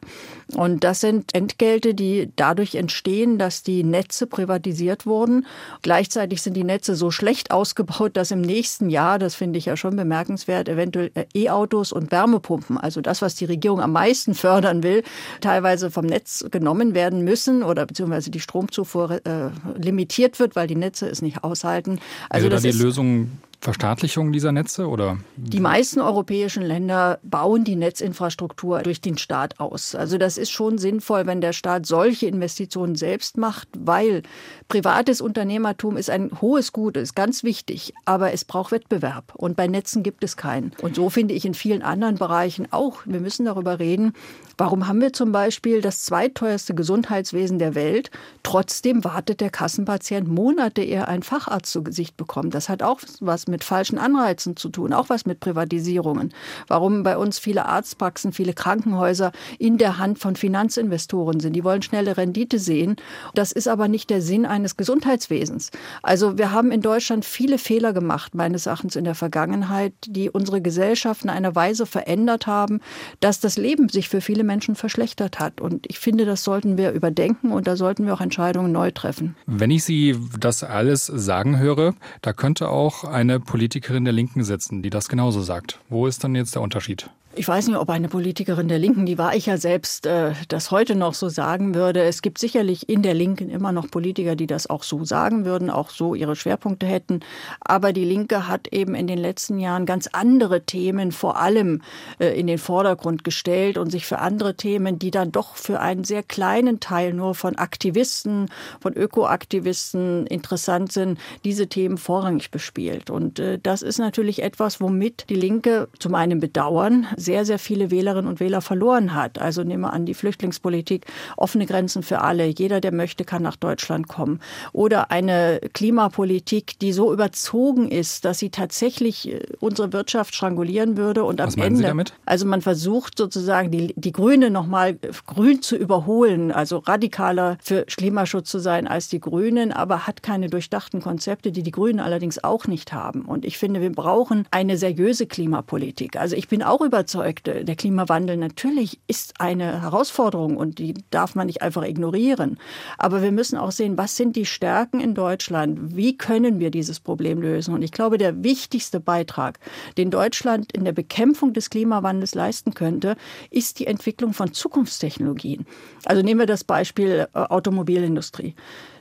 Und 0.54 0.84
das 0.84 1.00
sind 1.00 1.34
Entgelte, 1.34 1.94
die 1.94 2.30
dadurch 2.36 2.76
entstehen, 2.76 3.38
dass 3.38 3.64
die 3.64 3.82
Netze 3.82 4.28
privatisiert 4.28 5.04
wurden. 5.04 5.46
Gleichzeitig 5.82 6.42
sind 6.42 6.54
die 6.54 6.62
Netze 6.62 6.94
so 6.94 7.10
schlecht 7.10 7.50
ausgebaut, 7.50 8.16
dass 8.16 8.30
im 8.30 8.40
nächsten 8.40 8.88
Jahr, 8.88 9.18
das 9.18 9.34
finde 9.34 9.58
ich 9.58 9.64
ja 9.64 9.76
schon 9.76 9.96
bemerkenswert, 9.96 10.68
eventuell 10.68 11.10
äh, 11.14 11.24
E-Autos 11.34 11.90
und 11.90 12.12
Wärmepumpen, 12.12 12.78
also 12.78 13.00
das, 13.00 13.20
was 13.20 13.34
die 13.34 13.46
Regierung 13.46 13.80
am 13.80 13.90
meisten 13.90 14.34
fördern 14.34 14.84
will, 14.84 15.02
teilweise 15.40 15.90
vom 15.90 16.06
Netz 16.06 16.44
genommen 16.52 16.94
werden 16.94 17.15
werden 17.16 17.24
müssen 17.24 17.62
oder 17.62 17.86
beziehungsweise 17.86 18.30
die 18.30 18.40
Stromzufuhr 18.40 19.20
äh, 19.24 19.50
limitiert 19.78 20.38
wird, 20.38 20.56
weil 20.56 20.66
die 20.66 20.76
Netze 20.76 21.08
es 21.08 21.22
nicht 21.22 21.44
aushalten. 21.44 21.98
Also 22.28 22.48
Wäre 22.48 22.60
da 22.60 22.68
die 22.68 22.76
Lösung 22.76 23.30
Verstaatlichung 23.60 24.32
dieser 24.32 24.52
Netze 24.52 24.86
oder? 24.86 25.18
Die 25.36 25.60
meisten 25.60 26.00
europäischen 26.00 26.62
Länder 26.62 27.18
bauen 27.22 27.64
die 27.64 27.76
Netzinfrastruktur 27.76 28.82
durch 28.82 29.00
den 29.00 29.18
Staat 29.18 29.58
aus. 29.58 29.94
Also 29.94 30.18
das 30.18 30.38
ist 30.38 30.50
schon 30.50 30.78
sinnvoll, 30.78 31.26
wenn 31.26 31.40
der 31.40 31.52
Staat 31.52 31.86
solche 31.86 32.26
Investitionen 32.26 32.94
selbst 32.94 33.36
macht, 33.38 33.68
weil 33.76 34.22
privates 34.68 35.20
Unternehmertum 35.20 35.96
ist 35.96 36.10
ein 36.10 36.30
hohes 36.40 36.72
Gut, 36.72 36.96
ist 36.96 37.16
ganz 37.16 37.42
wichtig, 37.44 37.92
aber 38.04 38.32
es 38.32 38.44
braucht 38.44 38.72
Wettbewerb 38.72 39.34
und 39.34 39.56
bei 39.56 39.66
Netzen 39.66 40.02
gibt 40.02 40.22
es 40.22 40.36
keinen. 40.36 40.72
Und 40.82 40.94
so 40.94 41.10
finde 41.10 41.34
ich 41.34 41.44
in 41.44 41.54
vielen 41.54 41.82
anderen 41.82 42.16
Bereichen 42.16 42.68
auch, 42.70 42.98
wir 43.04 43.20
müssen 43.20 43.46
darüber 43.46 43.78
reden, 43.78 44.12
warum 44.58 44.86
haben 44.86 45.00
wir 45.00 45.12
zum 45.12 45.32
Beispiel 45.32 45.80
das 45.80 46.04
zweiteuerste 46.04 46.74
Gesundheitswesen 46.74 47.58
der 47.58 47.74
Welt, 47.74 48.10
trotzdem 48.42 49.04
wartet 49.04 49.40
der 49.40 49.50
Kassenpatient 49.50 50.28
Monate, 50.28 50.82
ehe 50.82 51.08
einen 51.08 51.22
Facharzt 51.22 51.72
zu 51.72 51.82
Gesicht 51.82 52.16
bekommt. 52.16 52.54
Das 52.54 52.68
hat 52.68 52.82
auch 52.82 53.00
was 53.20 53.45
mit 53.48 53.64
falschen 53.64 53.98
Anreizen 53.98 54.56
zu 54.56 54.68
tun, 54.68 54.92
auch 54.92 55.08
was 55.08 55.26
mit 55.26 55.40
Privatisierungen. 55.40 56.32
Warum 56.68 57.02
bei 57.02 57.16
uns 57.16 57.38
viele 57.38 57.66
Arztpraxen, 57.66 58.32
viele 58.32 58.52
Krankenhäuser 58.52 59.32
in 59.58 59.78
der 59.78 59.98
Hand 59.98 60.18
von 60.18 60.36
Finanzinvestoren 60.36 61.40
sind. 61.40 61.54
Die 61.54 61.64
wollen 61.64 61.82
schnelle 61.82 62.16
Rendite 62.16 62.58
sehen. 62.58 62.96
Das 63.34 63.52
ist 63.52 63.68
aber 63.68 63.88
nicht 63.88 64.10
der 64.10 64.22
Sinn 64.22 64.46
eines 64.46 64.76
Gesundheitswesens. 64.76 65.70
Also 66.02 66.38
wir 66.38 66.52
haben 66.52 66.70
in 66.70 66.80
Deutschland 66.80 67.24
viele 67.24 67.58
Fehler 67.58 67.92
gemacht, 67.92 68.34
meines 68.34 68.66
Erachtens 68.66 68.96
in 68.96 69.04
der 69.04 69.14
Vergangenheit, 69.14 69.92
die 70.06 70.30
unsere 70.30 70.60
Gesellschaft 70.60 71.24
in 71.24 71.30
einer 71.30 71.54
Weise 71.54 71.86
verändert 71.86 72.46
haben, 72.46 72.80
dass 73.20 73.40
das 73.40 73.56
Leben 73.56 73.88
sich 73.88 74.08
für 74.08 74.20
viele 74.20 74.44
Menschen 74.44 74.74
verschlechtert 74.74 75.38
hat. 75.38 75.60
Und 75.60 75.86
ich 75.88 75.98
finde, 75.98 76.24
das 76.24 76.44
sollten 76.44 76.76
wir 76.76 76.92
überdenken 76.92 77.52
und 77.52 77.66
da 77.66 77.76
sollten 77.76 78.06
wir 78.06 78.14
auch 78.14 78.20
Entscheidungen 78.20 78.72
neu 78.72 78.90
treffen. 78.90 79.36
Wenn 79.46 79.70
ich 79.70 79.84
Sie 79.84 80.16
das 80.38 80.62
alles 80.62 81.06
sagen 81.06 81.58
höre, 81.58 81.94
da 82.22 82.32
könnte 82.32 82.68
auch 82.68 83.04
eine 83.04 83.35
Politikerin 83.40 84.04
der 84.04 84.12
Linken 84.12 84.44
sitzen, 84.44 84.82
die 84.82 84.90
das 84.90 85.08
genauso 85.08 85.42
sagt. 85.42 85.80
Wo 85.88 86.06
ist 86.06 86.24
dann 86.24 86.34
jetzt 86.34 86.54
der 86.54 86.62
Unterschied? 86.62 87.10
Ich 87.38 87.46
weiß 87.46 87.68
nicht, 87.68 87.76
ob 87.76 87.90
eine 87.90 88.08
Politikerin 88.08 88.66
der 88.68 88.78
Linken, 88.78 89.04
die 89.04 89.18
war 89.18 89.36
ich 89.36 89.44
ja 89.44 89.58
selbst, 89.58 90.06
äh, 90.06 90.32
das 90.48 90.70
heute 90.70 90.94
noch 90.94 91.12
so 91.12 91.28
sagen 91.28 91.74
würde. 91.74 92.02
Es 92.02 92.22
gibt 92.22 92.38
sicherlich 92.38 92.88
in 92.88 93.02
der 93.02 93.12
Linken 93.12 93.50
immer 93.50 93.72
noch 93.72 93.90
Politiker, 93.90 94.36
die 94.36 94.46
das 94.46 94.70
auch 94.70 94.82
so 94.82 95.04
sagen 95.04 95.44
würden, 95.44 95.68
auch 95.68 95.90
so 95.90 96.14
ihre 96.14 96.34
Schwerpunkte 96.34 96.86
hätten. 96.86 97.20
Aber 97.60 97.92
die 97.92 98.06
Linke 98.06 98.48
hat 98.48 98.68
eben 98.68 98.94
in 98.94 99.06
den 99.06 99.18
letzten 99.18 99.58
Jahren 99.58 99.84
ganz 99.84 100.06
andere 100.06 100.62
Themen 100.62 101.12
vor 101.12 101.38
allem 101.38 101.82
äh, 102.20 102.28
in 102.40 102.46
den 102.46 102.56
Vordergrund 102.56 103.22
gestellt 103.22 103.76
und 103.76 103.90
sich 103.90 104.06
für 104.06 104.18
andere 104.20 104.54
Themen, 104.54 104.98
die 104.98 105.10
dann 105.10 105.30
doch 105.30 105.56
für 105.56 105.78
einen 105.78 106.04
sehr 106.04 106.22
kleinen 106.22 106.80
Teil 106.80 107.12
nur 107.12 107.34
von 107.34 107.56
Aktivisten, 107.56 108.48
von 108.80 108.94
Ökoaktivisten 108.94 110.26
interessant 110.26 110.90
sind, 110.90 111.18
diese 111.44 111.66
Themen 111.66 111.98
vorrangig 111.98 112.50
bespielt. 112.50 113.10
Und 113.10 113.40
äh, 113.40 113.58
das 113.62 113.82
ist 113.82 113.98
natürlich 113.98 114.42
etwas, 114.42 114.80
womit 114.80 115.26
die 115.28 115.34
Linke 115.34 115.88
zum 115.98 116.14
einen 116.14 116.40
bedauern, 116.40 117.06
sehr, 117.26 117.44
sehr 117.44 117.58
viele 117.58 117.90
Wählerinnen 117.90 118.30
und 118.30 118.40
Wähler 118.40 118.62
verloren 118.62 119.14
hat. 119.14 119.38
Also 119.38 119.62
nehmen 119.62 119.82
wir 119.82 119.92
an 119.92 120.06
die 120.06 120.14
Flüchtlingspolitik, 120.14 121.04
offene 121.36 121.66
Grenzen 121.66 122.02
für 122.02 122.22
alle. 122.22 122.46
Jeder, 122.46 122.80
der 122.80 122.92
möchte, 122.92 123.24
kann 123.24 123.42
nach 123.42 123.56
Deutschland 123.56 124.08
kommen. 124.08 124.40
Oder 124.72 125.10
eine 125.10 125.60
Klimapolitik, 125.74 126.78
die 126.78 126.92
so 126.92 127.12
überzogen 127.12 127.90
ist, 127.90 128.24
dass 128.24 128.38
sie 128.38 128.50
tatsächlich 128.50 129.28
äh, 129.28 129.42
unsere 129.60 129.92
Wirtschaft 129.92 130.34
strangulieren 130.34 130.96
würde 130.96 131.24
und 131.24 131.40
am 131.40 131.48
Was 131.48 131.56
meinen 131.56 131.66
Ende. 131.66 131.78
Sie 131.78 131.82
damit? 131.84 132.14
Also 132.24 132.46
man 132.46 132.62
versucht 132.62 133.18
sozusagen 133.18 133.70
die, 133.70 133.92
die 133.96 134.12
Grüne 134.12 134.50
nochmal 134.50 134.96
grün 135.26 135.60
zu 135.60 135.76
überholen, 135.76 136.52
also 136.52 136.78
radikaler 136.78 137.58
für 137.60 137.84
Klimaschutz 137.84 138.50
zu 138.50 138.60
sein 138.60 138.86
als 138.86 139.08
die 139.08 139.20
Grünen, 139.20 139.72
aber 139.72 140.06
hat 140.06 140.22
keine 140.22 140.48
durchdachten 140.48 141.02
Konzepte, 141.02 141.50
die 141.50 141.64
die 141.64 141.72
Grünen 141.72 141.98
allerdings 142.00 142.42
auch 142.42 142.66
nicht 142.68 142.92
haben. 142.92 143.22
Und 143.22 143.44
ich 143.44 143.58
finde, 143.58 143.80
wir 143.80 143.90
brauchen 143.90 144.46
eine 144.52 144.76
seriöse 144.76 145.26
Klimapolitik. 145.26 146.16
Also 146.16 146.36
ich 146.36 146.46
bin 146.46 146.62
auch 146.62 146.80
überzeugt, 146.80 147.15
der 147.22 147.76
Klimawandel 147.76 148.36
natürlich 148.36 149.00
ist 149.06 149.40
eine 149.40 149.82
Herausforderung 149.82 150.56
und 150.56 150.78
die 150.78 150.94
darf 151.10 151.34
man 151.34 151.46
nicht 151.46 151.62
einfach 151.62 151.82
ignorieren. 151.84 152.58
Aber 152.98 153.22
wir 153.22 153.32
müssen 153.32 153.58
auch 153.58 153.70
sehen, 153.70 153.98
was 153.98 154.16
sind 154.16 154.36
die 154.36 154.46
Stärken 154.46 155.00
in 155.00 155.14
Deutschland? 155.14 155.96
Wie 155.96 156.16
können 156.16 156.60
wir 156.60 156.70
dieses 156.70 157.00
Problem 157.00 157.40
lösen? 157.40 157.74
Und 157.74 157.82
ich 157.82 157.92
glaube, 157.92 158.18
der 158.18 158.42
wichtigste 158.42 159.00
Beitrag, 159.00 159.58
den 159.96 160.10
Deutschland 160.10 160.72
in 160.72 160.84
der 160.84 160.92
Bekämpfung 160.92 161.52
des 161.52 161.70
Klimawandels 161.70 162.34
leisten 162.34 162.74
könnte, 162.74 163.16
ist 163.50 163.78
die 163.78 163.86
Entwicklung 163.86 164.32
von 164.32 164.52
Zukunftstechnologien. 164.52 165.66
Also 166.04 166.22
nehmen 166.22 166.40
wir 166.40 166.46
das 166.46 166.64
Beispiel 166.64 167.26
äh, 167.32 167.38
Automobilindustrie 167.38 168.54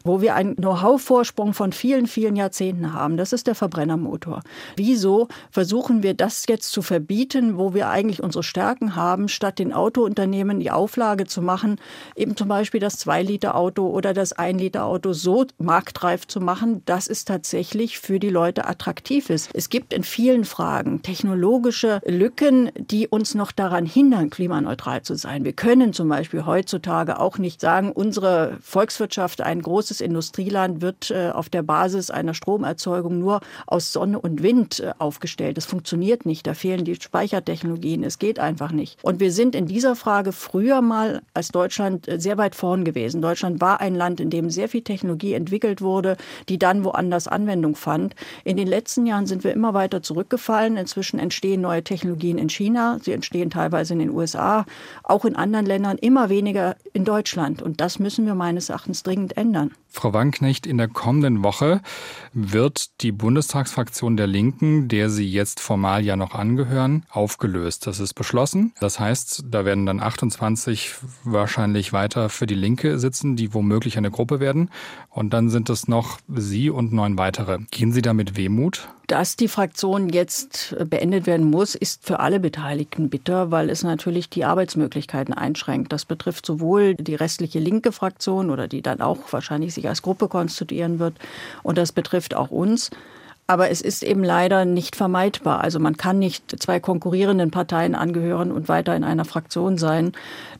wo 0.05 0.21
wir 0.21 0.35
einen 0.35 0.55
Know-how-Vorsprung 0.55 1.53
von 1.53 1.73
vielen, 1.73 2.07
vielen 2.07 2.37
Jahrzehnten 2.37 2.93
haben. 2.93 3.17
Das 3.17 3.33
ist 3.33 3.47
der 3.47 3.55
Verbrennermotor. 3.55 4.41
Wieso 4.77 5.27
versuchen 5.51 6.03
wir 6.03 6.13
das 6.13 6.45
jetzt 6.47 6.71
zu 6.71 6.81
verbieten, 6.81 7.57
wo 7.57 7.73
wir 7.73 7.89
eigentlich 7.89 8.23
unsere 8.23 8.43
Stärken 8.43 8.95
haben, 8.95 9.27
statt 9.27 9.59
den 9.59 9.73
Autounternehmen 9.73 10.59
die 10.59 10.71
Auflage 10.71 11.25
zu 11.25 11.41
machen, 11.41 11.77
eben 12.15 12.37
zum 12.37 12.47
Beispiel 12.47 12.79
das 12.79 13.05
2-Liter-Auto 13.05 13.87
oder 13.87 14.13
das 14.13 14.37
1-Liter-Auto 14.37 15.11
so 15.13 15.45
marktreif 15.57 16.27
zu 16.27 16.39
machen, 16.39 16.83
dass 16.85 17.07
es 17.07 17.25
tatsächlich 17.25 17.99
für 17.99 18.19
die 18.19 18.29
Leute 18.29 18.67
attraktiv 18.67 19.29
ist. 19.29 19.49
Es 19.53 19.69
gibt 19.69 19.91
in 19.91 20.03
vielen 20.03 20.45
Fragen 20.45 21.01
technologische 21.01 21.99
Lücken, 22.05 22.69
die 22.77 23.07
uns 23.07 23.33
noch 23.33 23.51
daran 23.51 23.85
hindern, 23.85 24.29
klimaneutral 24.29 25.01
zu 25.01 25.15
sein. 25.15 25.43
Wir 25.43 25.53
können 25.53 25.93
zum 25.93 26.07
Beispiel 26.09 26.45
heutzutage 26.45 27.19
auch 27.19 27.39
nicht 27.39 27.59
sagen, 27.59 27.91
unsere 27.91 28.57
Volkswirtschaft 28.61 29.41
ein 29.41 29.61
großes 29.61 29.94
großes 29.95 30.01
Industrieland 30.01 30.81
wird 30.81 31.11
äh, 31.11 31.31
auf 31.31 31.49
der 31.49 31.63
Basis 31.63 32.09
einer 32.09 32.33
Stromerzeugung 32.33 33.19
nur 33.19 33.41
aus 33.67 33.93
Sonne 33.93 34.19
und 34.19 34.43
Wind 34.43 34.79
äh, 34.79 34.93
aufgestellt. 34.99 35.57
Das 35.57 35.65
funktioniert 35.65 36.25
nicht. 36.25 36.45
Da 36.47 36.53
fehlen 36.53 36.85
die 36.85 36.95
Speichertechnologien. 36.95 38.03
Es 38.03 38.19
geht 38.19 38.39
einfach 38.39 38.71
nicht. 38.71 38.97
Und 39.03 39.19
wir 39.19 39.31
sind 39.31 39.55
in 39.55 39.65
dieser 39.67 39.95
Frage 39.95 40.31
früher 40.31 40.81
mal 40.81 41.21
als 41.33 41.49
Deutschland 41.49 42.07
äh, 42.07 42.19
sehr 42.19 42.37
weit 42.37 42.55
vorn 42.55 42.83
gewesen. 42.83 43.21
Deutschland 43.21 43.61
war 43.61 43.79
ein 43.79 43.95
Land, 43.95 44.19
in 44.19 44.29
dem 44.29 44.49
sehr 44.49 44.67
viel 44.67 44.81
Technologie 44.81 45.33
entwickelt 45.33 45.81
wurde, 45.81 46.17
die 46.49 46.59
dann 46.59 46.83
woanders 46.83 47.27
Anwendung 47.27 47.75
fand. 47.75 48.15
In 48.43 48.57
den 48.57 48.67
letzten 48.67 49.05
Jahren 49.05 49.25
sind 49.25 49.43
wir 49.43 49.53
immer 49.53 49.73
weiter 49.73 50.01
zurückgefallen. 50.01 50.77
Inzwischen 50.77 51.19
entstehen 51.19 51.61
neue 51.61 51.83
Technologien 51.83 52.37
in 52.37 52.49
China. 52.49 52.99
Sie 53.01 53.13
entstehen 53.13 53.49
teilweise 53.49 53.93
in 53.93 53.99
den 53.99 54.09
USA, 54.11 54.65
auch 55.03 55.25
in 55.25 55.35
anderen 55.35 55.65
Ländern, 55.65 55.97
immer 55.97 56.29
weniger 56.29 56.75
in 56.93 57.05
Deutschland. 57.05 57.61
Und 57.61 57.81
das 57.81 57.99
müssen 57.99 58.25
wir 58.25 58.35
meines 58.35 58.69
Erachtens 58.69 59.03
dringend 59.03 59.37
ändern. 59.37 59.71
Frau 59.95 60.13
Wanknecht, 60.13 60.67
in 60.67 60.77
der 60.77 60.87
kommenden 60.87 61.43
Woche 61.43 61.81
wird 62.33 63.01
die 63.01 63.11
Bundestagsfraktion 63.11 64.17
der 64.17 64.27
Linken, 64.27 64.87
der 64.87 65.09
Sie 65.09 65.29
jetzt 65.29 65.59
formal 65.59 66.05
ja 66.05 66.15
noch 66.15 66.35
angehören, 66.35 67.05
aufgelöst. 67.09 67.87
Das 67.87 67.99
ist 67.99 68.13
beschlossen. 68.13 68.73
Das 68.79 68.99
heißt, 68.99 69.45
da 69.49 69.65
werden 69.65 69.85
dann 69.85 69.99
28 69.99 70.93
wahrscheinlich 71.23 71.93
weiter 71.93 72.29
für 72.29 72.45
die 72.45 72.55
Linke 72.55 72.99
sitzen, 72.99 73.35
die 73.35 73.53
womöglich 73.53 73.97
eine 73.97 74.11
Gruppe 74.11 74.39
werden. 74.39 74.69
Und 75.09 75.33
dann 75.33 75.49
sind 75.49 75.69
es 75.69 75.87
noch 75.87 76.19
Sie 76.27 76.69
und 76.69 76.93
neun 76.93 77.17
weitere. 77.17 77.59
Gehen 77.71 77.91
Sie 77.91 78.01
da 78.01 78.13
mit 78.13 78.37
Wehmut? 78.37 78.89
Dass 79.07 79.35
die 79.35 79.47
Fraktion 79.47 80.09
jetzt 80.09 80.75
beendet 80.89 81.27
werden 81.27 81.49
muss, 81.49 81.75
ist 81.75 82.03
für 82.03 82.19
alle 82.19 82.39
Beteiligten 82.39 83.09
bitter, 83.09 83.51
weil 83.51 83.69
es 83.69 83.83
natürlich 83.83 84.29
die 84.29 84.45
Arbeitsmöglichkeiten 84.45 85.33
einschränkt. 85.33 85.93
Das 85.93 86.05
betrifft 86.05 86.45
sowohl 86.45 86.95
die 86.95 87.15
restliche 87.15 87.59
linke 87.59 87.91
Fraktion 87.91 88.49
oder 88.49 88.67
die 88.67 88.81
dann 88.81 89.01
auch 89.01 89.31
wahrscheinlich 89.31 89.75
sich 89.75 89.87
als 89.87 90.01
Gruppe 90.01 90.27
konstituieren 90.27 90.97
wird 90.97 91.13
und 91.61 91.77
das 91.77 91.91
betrifft 91.91 92.33
auch 92.35 92.49
uns. 92.49 92.89
Aber 93.47 93.69
es 93.69 93.81
ist 93.81 94.01
eben 94.01 94.23
leider 94.23 94.65
nicht 94.65 94.95
vermeidbar. 94.95 95.61
Also 95.61 95.79
man 95.79 95.97
kann 95.97 96.17
nicht 96.17 96.59
zwei 96.59 96.79
konkurrierenden 96.79 97.51
Parteien 97.51 97.93
angehören 97.93 98.51
und 98.51 98.67
weiter 98.69 98.95
in 98.95 99.03
einer 99.03 99.23
Fraktion 99.23 99.77
sein. 99.77 100.13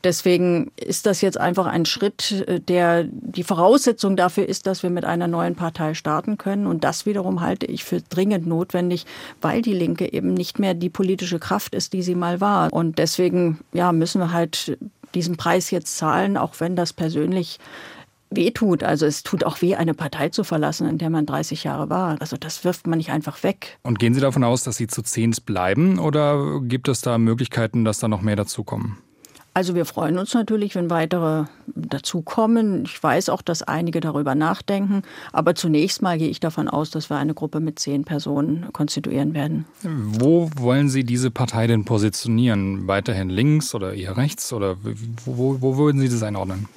Deswegen 0.03 0.71
ist 0.77 1.07
das 1.07 1.21
jetzt 1.21 1.39
einfach 1.39 1.65
ein 1.65 1.85
Schritt, 1.85 2.45
der 2.69 3.05
die 3.05 3.43
Voraussetzung 3.43 4.15
dafür 4.15 4.47
ist, 4.47 4.67
dass 4.67 4.83
wir 4.83 4.91
mit 4.91 5.03
einer 5.03 5.27
neuen 5.27 5.55
Partei 5.55 5.95
starten 5.95 6.37
können. 6.37 6.67
Und 6.67 6.83
das 6.83 7.07
wiederum 7.07 7.41
halte 7.41 7.65
ich 7.65 7.83
für 7.83 8.01
dringend 8.01 8.45
notwendig, 8.45 9.07
weil 9.41 9.63
die 9.63 9.73
Linke 9.73 10.13
eben 10.13 10.35
nicht 10.35 10.59
mehr 10.59 10.75
die 10.75 10.89
politische 10.89 11.39
Kraft 11.39 11.73
ist, 11.73 11.93
die 11.93 12.03
sie 12.03 12.15
mal 12.15 12.39
war. 12.39 12.71
Und 12.71 12.99
deswegen 12.99 13.61
ja, 13.73 13.91
müssen 13.93 14.21
wir 14.21 14.31
halt 14.31 14.77
diesen 15.15 15.37
Preis 15.37 15.71
jetzt 15.71 15.97
zahlen, 15.97 16.37
auch 16.37 16.59
wenn 16.59 16.75
das 16.75 16.93
persönlich 16.93 17.59
wehtut. 18.35 18.83
Also 18.83 19.05
es 19.05 19.23
tut 19.23 19.43
auch 19.43 19.61
weh, 19.61 19.75
eine 19.75 19.93
Partei 19.93 20.29
zu 20.29 20.43
verlassen, 20.43 20.87
in 20.87 20.97
der 20.97 21.09
man 21.09 21.25
30 21.25 21.63
Jahre 21.63 21.89
war. 21.89 22.19
Also 22.19 22.37
das 22.37 22.63
wirft 22.63 22.87
man 22.87 22.97
nicht 22.97 23.11
einfach 23.11 23.43
weg. 23.43 23.77
Und 23.83 23.99
gehen 23.99 24.13
Sie 24.13 24.21
davon 24.21 24.43
aus, 24.43 24.63
dass 24.63 24.77
Sie 24.77 24.87
zu 24.87 25.01
Zehnt 25.01 25.45
bleiben 25.45 25.99
oder 25.99 26.61
gibt 26.61 26.87
es 26.87 27.01
da 27.01 27.17
Möglichkeiten, 27.17 27.85
dass 27.85 27.99
da 27.99 28.07
noch 28.07 28.21
mehr 28.21 28.35
dazukommen? 28.35 28.97
Also 29.55 29.73
wir 29.73 29.85
freuen 29.85 30.17
uns 30.17 30.33
natürlich, 30.33 30.75
wenn 30.75 30.89
weitere 30.89 31.45
dazukommen. 31.67 32.83
Ich 32.83 33.01
weiß 33.01 33.29
auch, 33.29 33.41
dass 33.41 33.63
einige 33.63 34.01
darüber 34.01 34.35
nachdenken. 34.35 35.03
Aber 35.31 35.55
zunächst 35.55 36.01
mal 36.01 36.17
gehe 36.17 36.27
ich 36.27 36.41
davon 36.41 36.67
aus, 36.67 36.89
dass 36.89 37.09
wir 37.09 37.15
eine 37.15 37.33
Gruppe 37.33 37.61
mit 37.61 37.79
zehn 37.79 38.03
Personen 38.03 38.65
konstituieren 38.73 39.33
werden. 39.33 39.63
Wo 39.81 40.49
wollen 40.57 40.89
Sie 40.89 41.05
diese 41.05 41.31
Partei 41.31 41.67
denn 41.67 41.85
positionieren? 41.85 42.85
Weiterhin 42.89 43.29
links 43.29 43.73
oder 43.73 43.93
eher 43.93 44.17
rechts? 44.17 44.51
Oder 44.51 44.75
wo, 45.23 45.61
wo 45.61 45.77
würden 45.77 46.01
Sie 46.01 46.09
das 46.09 46.21
einordnen? 46.21 46.67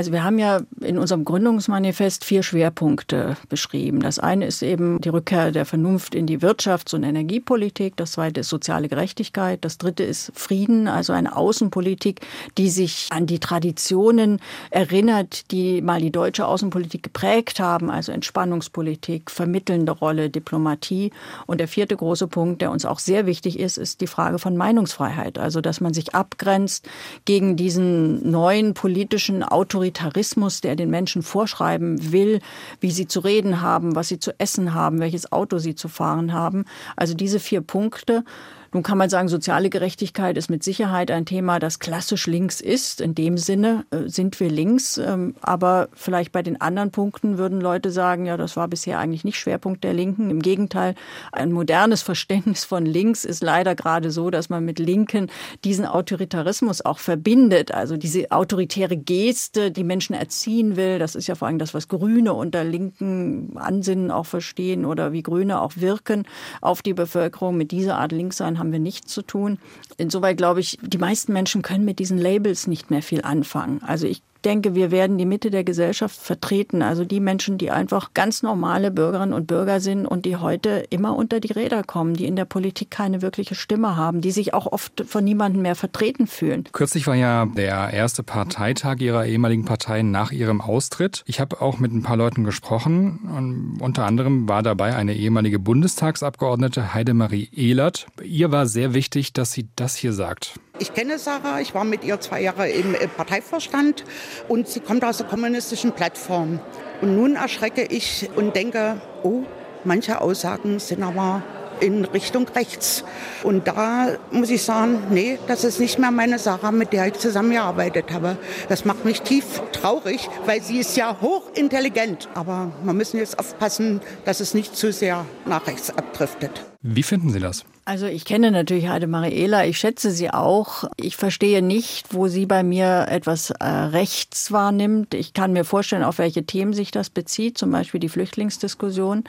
Also 0.00 0.12
wir 0.12 0.24
haben 0.24 0.38
ja 0.38 0.62
in 0.80 0.96
unserem 0.96 1.26
Gründungsmanifest 1.26 2.24
vier 2.24 2.42
Schwerpunkte 2.42 3.36
beschrieben. 3.50 4.00
Das 4.00 4.18
eine 4.18 4.46
ist 4.46 4.62
eben 4.62 4.98
die 5.02 5.10
Rückkehr 5.10 5.52
der 5.52 5.66
Vernunft 5.66 6.14
in 6.14 6.24
die 6.24 6.38
Wirtschafts- 6.38 6.94
und 6.94 7.02
Energiepolitik. 7.02 7.98
Das 7.98 8.12
zweite 8.12 8.40
ist 8.40 8.48
soziale 8.48 8.88
Gerechtigkeit. 8.88 9.62
Das 9.62 9.76
dritte 9.76 10.02
ist 10.02 10.32
Frieden, 10.34 10.88
also 10.88 11.12
eine 11.12 11.36
Außenpolitik, 11.36 12.22
die 12.56 12.70
sich 12.70 13.08
an 13.10 13.26
die 13.26 13.40
Traditionen 13.40 14.40
erinnert, 14.70 15.50
die 15.50 15.82
mal 15.82 16.00
die 16.00 16.10
deutsche 16.10 16.46
Außenpolitik 16.46 17.02
geprägt 17.02 17.60
haben, 17.60 17.90
also 17.90 18.10
Entspannungspolitik, 18.10 19.30
vermittelnde 19.30 19.92
Rolle, 19.92 20.30
Diplomatie. 20.30 21.10
Und 21.44 21.60
der 21.60 21.68
vierte 21.68 21.94
große 21.94 22.26
Punkt, 22.26 22.62
der 22.62 22.70
uns 22.70 22.86
auch 22.86 23.00
sehr 23.00 23.26
wichtig 23.26 23.58
ist, 23.58 23.76
ist 23.76 24.00
die 24.00 24.06
Frage 24.06 24.38
von 24.38 24.56
Meinungsfreiheit. 24.56 25.38
Also 25.38 25.60
dass 25.60 25.82
man 25.82 25.92
sich 25.92 26.14
abgrenzt 26.14 26.88
gegen 27.26 27.56
diesen 27.56 28.30
neuen 28.30 28.72
politischen 28.72 29.42
Autoritäten 29.42 29.89
Autoritarismus, 29.90 30.60
der 30.60 30.76
den 30.76 30.90
Menschen 30.90 31.22
vorschreiben 31.22 32.12
will, 32.12 32.40
wie 32.80 32.90
sie 32.90 33.06
zu 33.06 33.20
reden 33.20 33.60
haben, 33.60 33.94
was 33.94 34.08
sie 34.08 34.18
zu 34.18 34.38
essen 34.38 34.74
haben, 34.74 35.00
welches 35.00 35.30
Auto 35.32 35.58
sie 35.58 35.74
zu 35.74 35.88
fahren 35.88 36.32
haben. 36.32 36.64
Also 36.96 37.14
diese 37.14 37.40
vier 37.40 37.60
Punkte 37.60 38.24
nun 38.72 38.84
kann 38.84 38.98
man 38.98 39.10
sagen, 39.10 39.28
soziale 39.28 39.68
Gerechtigkeit 39.68 40.36
ist 40.36 40.48
mit 40.48 40.62
Sicherheit 40.62 41.10
ein 41.10 41.26
Thema, 41.26 41.58
das 41.58 41.80
klassisch 41.80 42.28
links 42.28 42.60
ist. 42.60 43.00
In 43.00 43.16
dem 43.16 43.36
Sinne 43.36 43.84
äh, 43.90 44.08
sind 44.08 44.38
wir 44.38 44.48
links. 44.48 44.96
Ähm, 44.96 45.34
aber 45.40 45.88
vielleicht 45.92 46.30
bei 46.30 46.42
den 46.42 46.60
anderen 46.60 46.92
Punkten 46.92 47.36
würden 47.36 47.60
Leute 47.60 47.90
sagen, 47.90 48.26
ja, 48.26 48.36
das 48.36 48.56
war 48.56 48.68
bisher 48.68 49.00
eigentlich 49.00 49.24
nicht 49.24 49.38
Schwerpunkt 49.38 49.82
der 49.82 49.92
Linken. 49.92 50.30
Im 50.30 50.40
Gegenteil, 50.40 50.94
ein 51.32 51.50
modernes 51.50 52.02
Verständnis 52.02 52.64
von 52.64 52.86
links 52.86 53.24
ist 53.24 53.42
leider 53.42 53.74
gerade 53.74 54.12
so, 54.12 54.30
dass 54.30 54.50
man 54.50 54.64
mit 54.64 54.78
Linken 54.78 55.30
diesen 55.64 55.84
Autoritarismus 55.84 56.84
auch 56.84 57.00
verbindet. 57.00 57.74
Also 57.74 57.96
diese 57.96 58.30
autoritäre 58.30 58.96
Geste, 58.96 59.72
die 59.72 59.84
Menschen 59.84 60.14
erziehen 60.14 60.76
will. 60.76 61.00
Das 61.00 61.16
ist 61.16 61.26
ja 61.26 61.34
vor 61.34 61.48
allem 61.48 61.58
das, 61.58 61.74
was 61.74 61.88
Grüne 61.88 62.34
unter 62.34 62.62
linken 62.62 63.56
Ansinnen 63.56 64.12
auch 64.12 64.26
verstehen 64.26 64.84
oder 64.84 65.12
wie 65.12 65.24
Grüne 65.24 65.60
auch 65.60 65.72
wirken 65.74 66.24
auf 66.60 66.82
die 66.82 66.94
Bevölkerung. 66.94 67.56
Mit 67.56 67.72
dieser 67.72 67.98
Art 67.98 68.12
Linkssein 68.12 68.59
haben 68.60 68.70
wir 68.70 68.78
nichts 68.78 69.12
zu 69.12 69.22
tun. 69.22 69.58
Insoweit 69.96 70.36
glaube 70.36 70.60
ich, 70.60 70.78
die 70.80 70.98
meisten 70.98 71.32
Menschen 71.32 71.62
können 71.62 71.84
mit 71.84 71.98
diesen 71.98 72.18
Labels 72.18 72.68
nicht 72.68 72.90
mehr 72.90 73.02
viel 73.02 73.22
anfangen. 73.22 73.82
Also 73.82 74.06
ich 74.06 74.22
denke, 74.42 74.74
wir 74.74 74.90
werden 74.90 75.18
die 75.18 75.26
Mitte 75.26 75.50
der 75.50 75.64
Gesellschaft 75.64 76.18
vertreten. 76.18 76.82
Also 76.82 77.04
die 77.04 77.20
Menschen, 77.20 77.58
die 77.58 77.70
einfach 77.70 78.14
ganz 78.14 78.42
normale 78.42 78.90
Bürgerinnen 78.90 79.32
und 79.32 79.46
Bürger 79.46 79.80
sind 79.80 80.06
und 80.06 80.24
die 80.24 80.36
heute 80.36 80.84
immer 80.90 81.16
unter 81.16 81.40
die 81.40 81.52
Räder 81.52 81.82
kommen, 81.82 82.14
die 82.14 82.26
in 82.26 82.36
der 82.36 82.44
Politik 82.44 82.90
keine 82.90 83.22
wirkliche 83.22 83.54
Stimme 83.54 83.96
haben, 83.96 84.20
die 84.20 84.30
sich 84.30 84.54
auch 84.54 84.66
oft 84.66 85.04
von 85.06 85.24
niemandem 85.24 85.62
mehr 85.62 85.74
vertreten 85.74 86.26
fühlen. 86.26 86.64
Kürzlich 86.72 87.06
war 87.06 87.14
ja 87.14 87.46
der 87.46 87.92
erste 87.92 88.22
Parteitag 88.22 89.00
Ihrer 89.00 89.26
ehemaligen 89.26 89.64
Partei 89.64 90.02
nach 90.02 90.32
Ihrem 90.32 90.60
Austritt. 90.60 91.22
Ich 91.26 91.40
habe 91.40 91.60
auch 91.60 91.78
mit 91.78 91.92
ein 91.92 92.02
paar 92.02 92.16
Leuten 92.16 92.44
gesprochen 92.44 93.20
und 93.36 93.80
unter 93.80 94.06
anderem 94.06 94.48
war 94.48 94.62
dabei 94.62 94.94
eine 94.94 95.14
ehemalige 95.14 95.58
Bundestagsabgeordnete 95.58 96.94
Heidemarie 96.94 97.48
Ehlert. 97.52 98.06
Ihr 98.22 98.52
war 98.52 98.66
sehr 98.66 98.94
wichtig, 98.94 99.32
dass 99.32 99.52
sie 99.52 99.68
das 99.76 99.96
hier 99.96 100.12
sagt. 100.12 100.54
Ich 100.80 100.94
kenne 100.94 101.18
Sarah, 101.18 101.60
ich 101.60 101.74
war 101.74 101.84
mit 101.84 102.04
ihr 102.04 102.18
zwei 102.20 102.40
Jahre 102.40 102.70
im 102.70 102.96
Parteivorstand 103.14 104.02
und 104.48 104.66
sie 104.66 104.80
kommt 104.80 105.04
aus 105.04 105.18
der 105.18 105.26
kommunistischen 105.26 105.92
Plattform. 105.92 106.58
Und 107.02 107.16
nun 107.16 107.36
erschrecke 107.36 107.82
ich 107.82 108.30
und 108.34 108.56
denke, 108.56 108.98
oh, 109.22 109.42
manche 109.84 110.22
Aussagen 110.22 110.78
sind 110.78 111.02
aber 111.02 111.42
in 111.80 112.06
Richtung 112.06 112.48
rechts. 112.48 113.04
Und 113.42 113.68
da 113.68 114.16
muss 114.30 114.48
ich 114.48 114.62
sagen, 114.62 115.02
nee, 115.10 115.38
das 115.48 115.64
ist 115.64 115.80
nicht 115.80 115.98
mehr 115.98 116.10
meine 116.10 116.38
Sarah, 116.38 116.72
mit 116.72 116.94
der 116.94 117.08
ich 117.08 117.14
zusammengearbeitet 117.14 118.10
habe. 118.10 118.38
Das 118.70 118.86
macht 118.86 119.04
mich 119.04 119.20
tief 119.20 119.60
traurig, 119.72 120.30
weil 120.46 120.62
sie 120.62 120.78
ist 120.78 120.96
ja 120.96 121.14
hochintelligent. 121.20 122.30
Aber 122.32 122.72
wir 122.82 122.94
müssen 122.94 123.18
jetzt 123.18 123.38
aufpassen, 123.38 124.00
dass 124.24 124.40
es 124.40 124.54
nicht 124.54 124.74
zu 124.76 124.92
sehr 124.92 125.26
nach 125.44 125.66
rechts 125.66 125.90
abdriftet. 125.90 126.69
Wie 126.82 127.02
finden 127.02 127.30
Sie 127.30 127.40
das? 127.40 127.64
Also 127.90 128.06
ich 128.06 128.24
kenne 128.24 128.52
natürlich 128.52 128.88
Heide 128.88 129.08
Mariela, 129.08 129.66
ich 129.66 129.76
schätze 129.76 130.12
sie 130.12 130.30
auch. 130.30 130.84
Ich 130.96 131.16
verstehe 131.16 131.60
nicht, 131.60 132.14
wo 132.14 132.28
sie 132.28 132.46
bei 132.46 132.62
mir 132.62 133.06
etwas 133.08 133.50
äh, 133.50 133.64
rechts 133.64 134.52
wahrnimmt. 134.52 135.12
Ich 135.14 135.32
kann 135.32 135.52
mir 135.52 135.64
vorstellen, 135.64 136.04
auf 136.04 136.18
welche 136.18 136.44
Themen 136.44 136.72
sich 136.72 136.92
das 136.92 137.10
bezieht, 137.10 137.58
zum 137.58 137.72
Beispiel 137.72 137.98
die 137.98 138.08
Flüchtlingsdiskussion. 138.08 139.24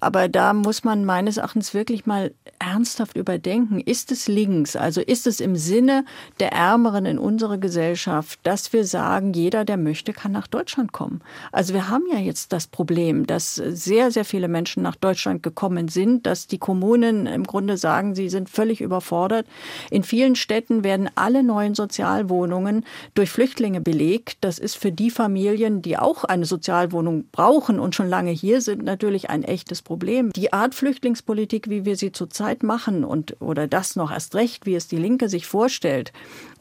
Aber 0.00 0.28
da 0.28 0.52
muss 0.52 0.84
man 0.84 1.04
meines 1.06 1.38
Erachtens 1.38 1.72
wirklich 1.72 2.04
mal 2.04 2.34
ernsthaft 2.58 3.16
überdenken. 3.16 3.80
Ist 3.80 4.12
es 4.12 4.28
links? 4.28 4.76
Also 4.76 5.00
ist 5.00 5.26
es 5.26 5.40
im 5.40 5.56
Sinne 5.56 6.04
der 6.38 6.52
Ärmeren 6.52 7.06
in 7.06 7.18
unserer 7.18 7.56
Gesellschaft, 7.56 8.40
dass 8.42 8.72
wir 8.72 8.84
sagen, 8.84 9.32
jeder, 9.32 9.64
der 9.64 9.76
möchte, 9.76 10.12
kann 10.12 10.32
nach 10.32 10.48
Deutschland 10.48 10.92
kommen? 10.92 11.22
Also 11.50 11.72
wir 11.72 11.88
haben 11.88 12.04
ja 12.12 12.18
jetzt 12.18 12.52
das 12.52 12.66
Problem, 12.66 13.26
dass 13.26 13.54
sehr, 13.54 14.10
sehr 14.10 14.24
viele 14.24 14.48
Menschen 14.48 14.82
nach 14.82 14.96
Deutschland 14.96 15.42
gekommen 15.42 15.88
sind, 15.88 16.26
dass 16.26 16.46
die 16.46 16.58
Kommunen 16.58 16.91
im 16.94 17.44
Grunde 17.44 17.76
sagen, 17.76 18.14
sie 18.14 18.28
sind 18.28 18.50
völlig 18.50 18.80
überfordert. 18.80 19.46
In 19.90 20.02
vielen 20.02 20.36
Städten 20.36 20.84
werden 20.84 21.08
alle 21.14 21.42
neuen 21.42 21.74
Sozialwohnungen 21.74 22.84
durch 23.14 23.30
Flüchtlinge 23.30 23.80
belegt. 23.80 24.38
Das 24.40 24.58
ist 24.58 24.76
für 24.76 24.92
die 24.92 25.10
Familien, 25.10 25.80
die 25.80 25.96
auch 25.96 26.24
eine 26.24 26.44
Sozialwohnung 26.44 27.24
brauchen 27.32 27.78
und 27.80 27.94
schon 27.94 28.08
lange 28.08 28.30
hier 28.30 28.60
sind, 28.60 28.84
natürlich 28.84 29.30
ein 29.30 29.42
echtes 29.42 29.80
Problem. 29.80 29.92
Problem. 29.92 30.32
Die 30.32 30.52
Art 30.52 30.74
Flüchtlingspolitik, 30.74 31.68
wie 31.68 31.84
wir 31.84 31.96
sie 31.96 32.12
zurzeit 32.12 32.62
machen 32.62 33.04
und 33.04 33.40
oder 33.40 33.68
das 33.68 33.94
noch 33.94 34.10
erst 34.10 34.34
recht, 34.34 34.64
wie 34.64 34.74
es 34.74 34.88
die 34.88 34.96
Linke 34.96 35.28
sich 35.28 35.46
vorstellt, 35.46 36.12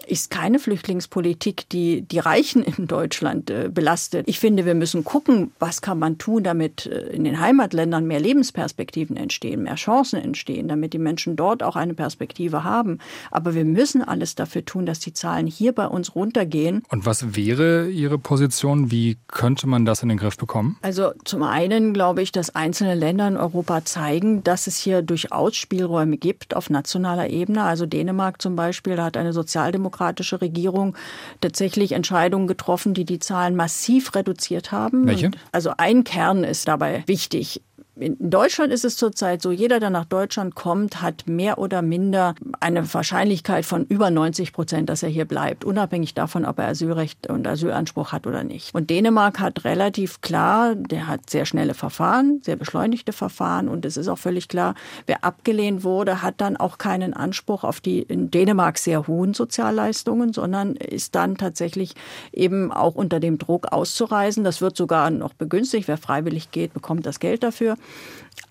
ist 0.07 0.29
keine 0.29 0.59
Flüchtlingspolitik, 0.59 1.69
die 1.69 2.01
die 2.01 2.19
Reichen 2.19 2.63
in 2.63 2.87
Deutschland 2.87 3.49
äh, 3.49 3.69
belastet. 3.71 4.27
Ich 4.27 4.39
finde, 4.39 4.65
wir 4.65 4.75
müssen 4.75 5.03
gucken, 5.03 5.51
was 5.59 5.81
kann 5.81 5.99
man 5.99 6.17
tun, 6.17 6.43
damit 6.43 6.85
äh, 6.85 7.07
in 7.09 7.23
den 7.23 7.39
Heimatländern 7.39 8.05
mehr 8.05 8.19
Lebensperspektiven 8.19 9.15
entstehen, 9.17 9.63
mehr 9.63 9.75
Chancen 9.75 10.21
entstehen, 10.21 10.67
damit 10.67 10.93
die 10.93 10.99
Menschen 10.99 11.35
dort 11.35 11.63
auch 11.63 11.75
eine 11.75 11.93
Perspektive 11.93 12.63
haben. 12.63 12.99
Aber 13.29 13.55
wir 13.55 13.65
müssen 13.65 14.01
alles 14.01 14.35
dafür 14.35 14.65
tun, 14.65 14.85
dass 14.85 14.99
die 14.99 15.13
Zahlen 15.13 15.47
hier 15.47 15.73
bei 15.73 15.87
uns 15.87 16.15
runtergehen. 16.15 16.83
Und 16.89 17.05
was 17.05 17.35
wäre 17.35 17.89
Ihre 17.89 18.17
Position? 18.17 18.91
Wie 18.91 19.17
könnte 19.27 19.67
man 19.67 19.85
das 19.85 20.03
in 20.03 20.09
den 20.09 20.17
Griff 20.17 20.37
bekommen? 20.37 20.77
Also 20.81 21.11
zum 21.23 21.43
einen 21.43 21.93
glaube 21.93 22.21
ich, 22.21 22.31
dass 22.31 22.55
einzelne 22.55 22.95
Länder 22.95 23.27
in 23.27 23.37
Europa 23.37 23.85
zeigen, 23.85 24.43
dass 24.43 24.67
es 24.67 24.77
hier 24.77 25.01
durchaus 25.01 25.55
Spielräume 25.55 26.17
gibt 26.17 26.55
auf 26.55 26.69
nationaler 26.69 27.29
Ebene. 27.29 27.63
Also 27.63 27.85
Dänemark 27.85 28.41
zum 28.41 28.55
Beispiel, 28.55 28.95
da 28.95 29.05
hat 29.05 29.17
eine 29.17 29.33
Sozialdemokratie 29.33 29.90
sozialdemokratische 29.91 30.41
Regierung 30.41 30.95
tatsächlich 31.41 31.91
Entscheidungen 31.91 32.47
getroffen, 32.47 32.93
die 32.93 33.05
die 33.05 33.19
Zahlen 33.19 33.55
massiv 33.55 34.15
reduziert 34.15 34.71
haben. 34.71 35.05
Welche? 35.07 35.27
Und 35.27 35.37
also 35.51 35.73
ein 35.77 36.03
Kern 36.03 36.43
ist 36.43 36.67
dabei 36.67 37.03
wichtig 37.07 37.61
in 38.01 38.17
Deutschland 38.19 38.73
ist 38.73 38.83
es 38.83 38.97
zurzeit 38.97 39.41
so, 39.41 39.51
jeder, 39.51 39.79
der 39.79 39.89
nach 39.89 40.05
Deutschland 40.05 40.55
kommt, 40.55 41.01
hat 41.01 41.27
mehr 41.27 41.59
oder 41.59 41.81
minder 41.81 42.35
eine 42.59 42.91
Wahrscheinlichkeit 42.93 43.65
von 43.65 43.85
über 43.85 44.09
90 44.09 44.53
Prozent, 44.53 44.89
dass 44.89 45.03
er 45.03 45.09
hier 45.09 45.25
bleibt, 45.25 45.63
unabhängig 45.63 46.13
davon, 46.13 46.45
ob 46.45 46.59
er 46.59 46.67
Asylrecht 46.67 47.27
und 47.27 47.47
Asylanspruch 47.47 48.11
hat 48.11 48.25
oder 48.25 48.43
nicht. 48.43 48.73
Und 48.73 48.89
Dänemark 48.89 49.39
hat 49.39 49.65
relativ 49.65 50.21
klar, 50.21 50.75
der 50.75 51.07
hat 51.07 51.29
sehr 51.29 51.45
schnelle 51.45 51.73
Verfahren, 51.73 52.41
sehr 52.43 52.55
beschleunigte 52.55 53.13
Verfahren 53.13 53.67
und 53.67 53.85
es 53.85 53.97
ist 53.97 54.07
auch 54.07 54.17
völlig 54.17 54.47
klar, 54.47 54.73
wer 55.05 55.23
abgelehnt 55.23 55.83
wurde, 55.83 56.21
hat 56.21 56.41
dann 56.41 56.57
auch 56.57 56.77
keinen 56.77 57.13
Anspruch 57.13 57.63
auf 57.63 57.79
die 57.79 58.01
in 58.01 58.31
Dänemark 58.31 58.77
sehr 58.77 59.07
hohen 59.07 59.33
Sozialleistungen, 59.33 60.33
sondern 60.33 60.75
ist 60.75 61.15
dann 61.15 61.37
tatsächlich 61.37 61.93
eben 62.33 62.71
auch 62.71 62.95
unter 62.95 63.19
dem 63.19 63.37
Druck 63.37 63.71
auszureisen. 63.71 64.43
Das 64.43 64.61
wird 64.61 64.75
sogar 64.75 65.09
noch 65.11 65.33
begünstigt. 65.33 65.87
Wer 65.87 65.97
freiwillig 65.97 66.51
geht, 66.51 66.73
bekommt 66.73 67.05
das 67.05 67.19
Geld 67.19 67.43
dafür. 67.43 67.77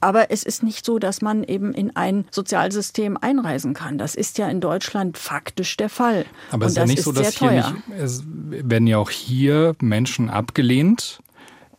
Aber 0.01 0.31
es 0.31 0.43
ist 0.45 0.63
nicht 0.63 0.87
so, 0.87 0.99
dass 0.99 1.21
man 1.21 1.45
eben 1.45 1.75
in 1.75 1.95
ein 1.95 2.25
Sozialsystem 2.31 3.19
einreisen 3.21 3.75
kann. 3.75 3.99
Das 3.99 4.15
ist 4.15 4.39
ja 4.39 4.49
in 4.49 4.61
Deutschland 4.61 5.19
faktisch 5.19 5.77
der 5.77 5.91
Fall. 5.91 6.25
Aber 6.51 6.67
es 6.67 6.73
ist 6.73 6.79
ja 6.79 6.87
nicht 6.87 7.03
so, 7.03 7.13
dass 7.13 7.39
hier 7.39 7.51
nicht, 7.51 7.75
es 7.99 8.23
werden 8.25 8.87
ja 8.87 8.97
auch 8.97 9.11
hier 9.11 9.75
Menschen 9.81 10.31
abgelehnt, 10.31 11.21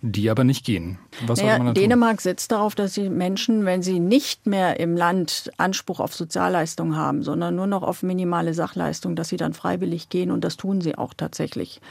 die 0.03 0.29
aber 0.31 0.43
nicht 0.43 0.65
gehen. 0.65 0.97
Was 1.27 1.41
naja, 1.41 1.73
Dänemark 1.73 2.21
setzt 2.21 2.51
darauf, 2.51 2.73
dass 2.73 2.93
die 2.93 3.09
Menschen, 3.09 3.65
wenn 3.65 3.83
sie 3.83 3.99
nicht 3.99 4.47
mehr 4.47 4.79
im 4.79 4.97
Land 4.97 5.51
Anspruch 5.57 5.99
auf 5.99 6.15
Sozialleistungen 6.15 6.95
haben, 6.95 7.21
sondern 7.21 7.55
nur 7.55 7.67
noch 7.67 7.83
auf 7.83 8.01
minimale 8.01 8.55
Sachleistungen, 8.55 9.15
dass 9.15 9.29
sie 9.29 9.37
dann 9.37 9.53
freiwillig 9.53 10.09
gehen 10.09 10.31
und 10.31 10.43
das 10.43 10.57
tun 10.57 10.81
sie 10.81 10.97
auch 10.97 11.13
tatsächlich. 11.13 11.81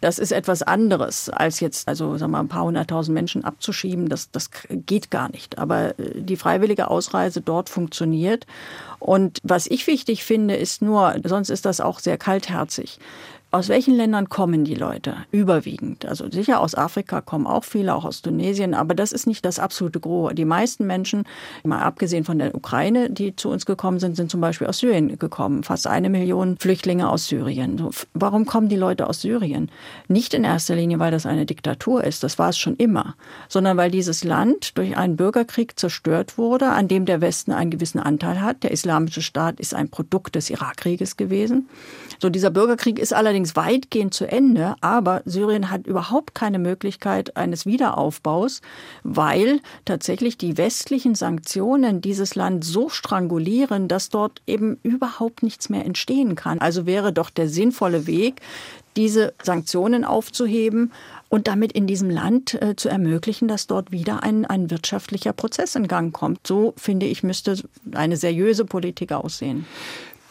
Das 0.00 0.18
ist 0.18 0.32
etwas 0.32 0.62
anderes, 0.62 1.28
als 1.28 1.60
jetzt 1.60 1.88
also 1.88 2.16
sagen 2.16 2.32
wir, 2.32 2.38
ein 2.38 2.48
paar 2.48 2.64
hunderttausend 2.64 3.14
Menschen 3.14 3.44
abzuschieben. 3.44 4.08
Das, 4.08 4.30
das 4.30 4.50
geht 4.70 5.10
gar 5.10 5.30
nicht. 5.30 5.58
Aber 5.58 5.98
äh, 5.98 6.22
die 6.22 6.36
freiwillige 6.36 6.88
Ausreise 6.88 7.42
dort 7.42 7.68
funktioniert. 7.68 8.46
Und 8.98 9.40
was 9.42 9.66
ich 9.66 9.86
wichtig 9.86 10.24
finde, 10.24 10.56
ist 10.56 10.80
nur, 10.80 11.16
sonst 11.24 11.50
ist 11.50 11.66
das 11.66 11.80
auch 11.80 12.00
sehr 12.00 12.16
kaltherzig. 12.16 12.98
Aus 13.50 13.70
welchen 13.70 13.94
Ländern 13.94 14.28
kommen 14.28 14.66
die 14.66 14.74
Leute? 14.74 15.16
Überwiegend. 15.30 16.04
Also 16.04 16.30
sicher 16.30 16.60
aus 16.60 16.74
Afrika 16.74 17.22
kommen 17.22 17.46
auch 17.46 17.64
viele, 17.64 17.94
auch 17.94 18.04
aus 18.04 18.20
Tunesien, 18.20 18.74
aber 18.74 18.94
das 18.94 19.10
ist 19.10 19.26
nicht 19.26 19.42
das 19.42 19.58
absolute 19.58 20.00
Gros. 20.00 20.34
Die 20.34 20.44
meisten 20.44 20.86
Menschen, 20.86 21.24
mal 21.64 21.80
abgesehen 21.80 22.24
von 22.24 22.38
der 22.38 22.54
Ukraine, 22.54 23.08
die 23.08 23.36
zu 23.36 23.48
uns 23.48 23.64
gekommen 23.64 24.00
sind, 24.00 24.16
sind 24.16 24.30
zum 24.30 24.42
Beispiel 24.42 24.66
aus 24.66 24.80
Syrien 24.80 25.18
gekommen. 25.18 25.62
Fast 25.62 25.86
eine 25.86 26.10
Million 26.10 26.58
Flüchtlinge 26.58 27.08
aus 27.08 27.28
Syrien. 27.28 27.88
Warum 28.12 28.44
kommen 28.44 28.68
die 28.68 28.76
Leute 28.76 29.06
aus 29.06 29.22
Syrien? 29.22 29.70
Nicht 30.08 30.34
in 30.34 30.44
erster 30.44 30.76
Linie, 30.76 30.98
weil 30.98 31.10
das 31.10 31.24
eine 31.24 31.46
Diktatur 31.46 32.04
ist, 32.04 32.22
das 32.22 32.38
war 32.38 32.50
es 32.50 32.58
schon 32.58 32.76
immer, 32.76 33.14
sondern 33.48 33.78
weil 33.78 33.90
dieses 33.90 34.24
Land 34.24 34.76
durch 34.76 34.94
einen 34.98 35.16
Bürgerkrieg 35.16 35.80
zerstört 35.80 36.36
wurde, 36.36 36.68
an 36.68 36.86
dem 36.86 37.06
der 37.06 37.22
Westen 37.22 37.52
einen 37.52 37.70
gewissen 37.70 37.98
Anteil 37.98 38.42
hat. 38.42 38.62
Der 38.62 38.72
Islamische 38.72 39.22
Staat 39.22 39.58
ist 39.58 39.72
ein 39.72 39.88
Produkt 39.88 40.34
des 40.34 40.50
Irakkrieges 40.50 41.16
gewesen. 41.16 41.66
So, 42.20 42.30
dieser 42.30 42.50
Bürgerkrieg 42.50 42.98
ist 42.98 43.12
allerdings 43.12 43.54
weitgehend 43.54 44.12
zu 44.12 44.26
Ende, 44.26 44.74
aber 44.80 45.22
Syrien 45.24 45.70
hat 45.70 45.86
überhaupt 45.86 46.34
keine 46.34 46.58
Möglichkeit 46.58 47.36
eines 47.36 47.64
Wiederaufbaus, 47.64 48.60
weil 49.04 49.60
tatsächlich 49.84 50.36
die 50.36 50.58
westlichen 50.58 51.14
Sanktionen 51.14 52.00
dieses 52.00 52.34
Land 52.34 52.64
so 52.64 52.88
strangulieren, 52.88 53.86
dass 53.86 54.08
dort 54.08 54.42
eben 54.46 54.78
überhaupt 54.82 55.42
nichts 55.42 55.68
mehr 55.68 55.84
entstehen 55.84 56.34
kann. 56.34 56.58
Also 56.58 56.86
wäre 56.86 57.12
doch 57.12 57.30
der 57.30 57.48
sinnvolle 57.48 58.06
Weg, 58.06 58.40
diese 58.96 59.32
Sanktionen 59.44 60.04
aufzuheben 60.04 60.92
und 61.28 61.46
damit 61.46 61.70
in 61.72 61.86
diesem 61.86 62.10
Land 62.10 62.60
äh, 62.60 62.74
zu 62.74 62.88
ermöglichen, 62.88 63.46
dass 63.46 63.68
dort 63.68 63.92
wieder 63.92 64.24
ein, 64.24 64.44
ein 64.44 64.70
wirtschaftlicher 64.70 65.32
Prozess 65.32 65.76
in 65.76 65.86
Gang 65.86 66.12
kommt. 66.12 66.46
So, 66.46 66.74
finde 66.76 67.06
ich, 67.06 67.22
müsste 67.22 67.56
eine 67.92 68.16
seriöse 68.16 68.64
Politik 68.64 69.12
aussehen. 69.12 69.66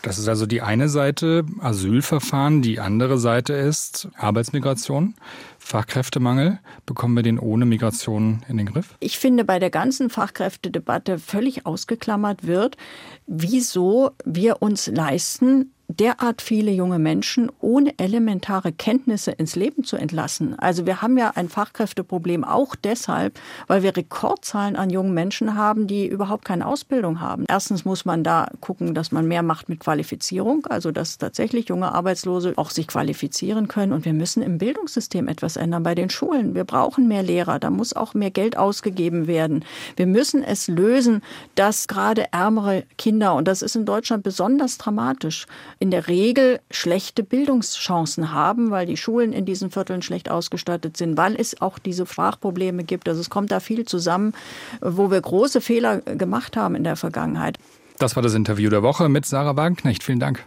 Das 0.07 0.17
ist 0.17 0.29
also 0.29 0.45
die 0.45 0.61
eine 0.61 0.87
Seite 0.87 1.43
Asylverfahren, 1.59 2.61
die 2.61 2.79
andere 2.79 3.17
Seite 3.17 3.51
ist 3.51 4.07
Arbeitsmigration, 4.15 5.15
Fachkräftemangel. 5.59 6.59
Bekommen 6.85 7.17
wir 7.17 7.23
den 7.23 7.37
ohne 7.37 7.65
Migration 7.65 8.41
in 8.47 8.55
den 8.55 8.67
Griff? 8.67 8.95
Ich 9.01 9.19
finde, 9.19 9.43
bei 9.43 9.59
der 9.59 9.69
ganzen 9.69 10.09
Fachkräftedebatte 10.09 11.19
völlig 11.19 11.65
ausgeklammert 11.65 12.47
wird, 12.47 12.77
wieso 13.25 14.11
wir 14.23 14.61
uns 14.61 14.87
leisten, 14.87 15.73
derart 15.89 16.41
viele 16.41 16.71
junge 16.71 17.00
Menschen 17.00 17.50
ohne 17.62 17.97
elementare 17.97 18.73
Kenntnisse 18.73 19.32
ins 19.32 19.56
Leben 19.56 19.84
zu 19.84 19.95
entlassen. 19.95 20.60
Also 20.60 20.86
wir 20.86 21.02
haben 21.02 21.17
ja 21.17 21.32
ein 21.36 21.47
Fachkräfteproblem 21.47 22.43
auch 22.43 22.76
deshalb, 22.76 23.39
weil 23.67 23.84
wir 23.84 23.95
Rekordzahlen 23.95 24.76
an 24.76 24.89
jungen 24.89 25.13
Menschen 25.13 25.56
haben, 25.56 25.88
die 25.88 26.06
überhaupt 26.06 26.43
keine 26.43 26.67
Ausbildung 26.67 27.21
haben. 27.21 27.45
Erstens 27.47 27.86
muss 27.86 28.04
man 28.04 28.23
da 28.23 28.50
gucken, 28.60 28.93
dass 28.93 29.12
man 29.12 29.28
mehr 29.28 29.43
macht 29.43 29.69
mit 29.69 29.80
Qualifizierung, 29.80 30.65
also 30.67 30.91
dass 30.91 31.17
tatsächlich 31.17 31.69
junge 31.69 31.93
Arbeitslose 31.93 32.54
auch 32.58 32.69
sich 32.69 32.88
qualifizieren 32.88 33.69
können. 33.69 33.93
Und 33.93 34.04
wir 34.04 34.13
müssen 34.13 34.43
im 34.43 34.58
Bildungssystem 34.58 35.30
etwas 35.30 35.56
ändern 35.56 35.84
bei 35.84 35.95
den 35.95 36.10
Schulen. 36.10 36.54
Wir 36.54 36.65
brauchen 36.65 37.08
mehr 37.08 37.23
Lehrer, 37.23 37.60
da 37.60 37.69
muss 37.69 37.93
auch 37.93 38.13
mehr 38.13 38.32
Geld 38.32 38.58
ausgegeben 38.58 39.28
werden. 39.28 39.63
Wir 39.95 40.06
müssen 40.06 40.43
es 40.43 40.67
lösen, 40.67 41.21
dass 41.56 41.88
gerade 41.88 42.26
ärmere 42.34 42.84
Kinder, 42.97 43.36
und 43.36 43.47
das 43.47 43.62
ist 43.62 43.78
in 43.78 43.86
Deutschland 43.86 44.23
besonders 44.23 44.78
dramatisch, 44.78 45.47
in 45.79 45.91
der 45.91 46.07
Regel 46.07 46.59
schlechte 46.71 47.23
Bildungschancen 47.23 48.33
haben, 48.33 48.71
weil 48.71 48.85
die 48.85 48.97
Schulen 48.97 49.33
in 49.33 49.45
diesen 49.45 49.71
Vierteln 49.71 50.01
schlecht 50.01 50.29
ausgestattet 50.29 50.97
sind, 50.97 51.17
weil 51.17 51.35
es 51.35 51.61
auch 51.61 51.79
diese 51.79 52.05
Sprachprobleme 52.05 52.83
gibt. 52.83 53.07
Also 53.07 53.21
es 53.21 53.29
kommt 53.29 53.51
da 53.51 53.59
viel 53.59 53.85
zusammen, 53.85 54.33
wo 54.81 55.11
wir 55.11 55.21
große 55.21 55.61
Fehler 55.61 56.01
gemacht 56.01 56.57
haben 56.57 56.75
in 56.75 56.83
der 56.83 56.95
Vergangenheit. 56.95 57.57
Das 57.99 58.15
war 58.15 58.23
das 58.23 58.33
Interview 58.33 58.69
der 58.69 58.83
Woche 58.83 59.09
mit 59.09 59.25
Sarah 59.25 59.55
Wagenknecht. 59.55 60.03
Vielen 60.03 60.19
Dank. 60.19 60.45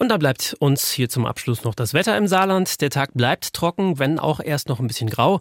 Und 0.00 0.08
da 0.08 0.16
bleibt 0.16 0.56
uns 0.60 0.90
hier 0.90 1.10
zum 1.10 1.26
Abschluss 1.26 1.62
noch 1.62 1.74
das 1.74 1.92
Wetter 1.92 2.16
im 2.16 2.26
Saarland. 2.26 2.80
Der 2.80 2.88
Tag 2.88 3.10
bleibt 3.12 3.52
trocken, 3.52 3.98
wenn 3.98 4.18
auch 4.18 4.40
erst 4.40 4.70
noch 4.70 4.80
ein 4.80 4.86
bisschen 4.86 5.10
grau. 5.10 5.40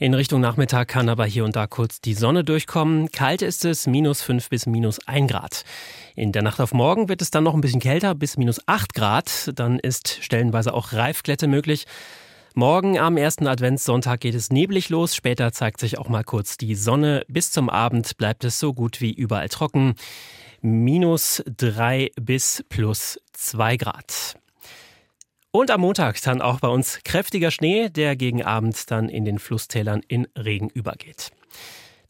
In 0.00 0.14
Richtung 0.14 0.40
Nachmittag 0.40 0.88
kann 0.88 1.08
aber 1.08 1.26
hier 1.26 1.44
und 1.44 1.54
da 1.54 1.68
kurz 1.68 2.00
die 2.00 2.14
Sonne 2.14 2.42
durchkommen. 2.42 3.12
Kalt 3.12 3.40
ist 3.40 3.64
es, 3.64 3.86
minus 3.86 4.20
5 4.22 4.48
bis 4.48 4.66
minus 4.66 4.98
1 5.06 5.30
Grad. 5.30 5.64
In 6.16 6.32
der 6.32 6.42
Nacht 6.42 6.60
auf 6.60 6.74
morgen 6.74 7.08
wird 7.08 7.22
es 7.22 7.30
dann 7.30 7.44
noch 7.44 7.54
ein 7.54 7.60
bisschen 7.60 7.78
kälter, 7.78 8.16
bis 8.16 8.36
minus 8.36 8.60
8 8.66 8.94
Grad. 8.94 9.52
Dann 9.54 9.78
ist 9.78 10.18
stellenweise 10.20 10.74
auch 10.74 10.92
Reifglätte 10.92 11.46
möglich. 11.46 11.86
Morgen 12.56 12.98
am 12.98 13.16
ersten 13.16 13.46
Adventssonntag 13.46 14.18
geht 14.18 14.34
es 14.34 14.50
neblig 14.50 14.88
los. 14.88 15.14
Später 15.14 15.52
zeigt 15.52 15.78
sich 15.78 15.98
auch 15.98 16.08
mal 16.08 16.24
kurz 16.24 16.56
die 16.56 16.74
Sonne. 16.74 17.24
Bis 17.28 17.52
zum 17.52 17.70
Abend 17.70 18.16
bleibt 18.16 18.42
es 18.42 18.58
so 18.58 18.74
gut 18.74 19.00
wie 19.00 19.12
überall 19.12 19.48
trocken 19.48 19.94
minus 20.62 21.42
3 21.56 22.10
bis 22.20 22.64
plus 22.68 23.20
2 23.32 23.76
Grad. 23.76 24.36
Und 25.52 25.70
am 25.70 25.80
Montag 25.80 26.20
dann 26.22 26.40
auch 26.40 26.60
bei 26.60 26.68
uns 26.68 27.00
kräftiger 27.04 27.50
Schnee, 27.50 27.88
der 27.88 28.16
gegen 28.16 28.42
Abend 28.42 28.90
dann 28.90 29.08
in 29.08 29.24
den 29.24 29.38
Flusstälern 29.38 30.02
in 30.06 30.26
Regen 30.36 30.68
übergeht. 30.68 31.30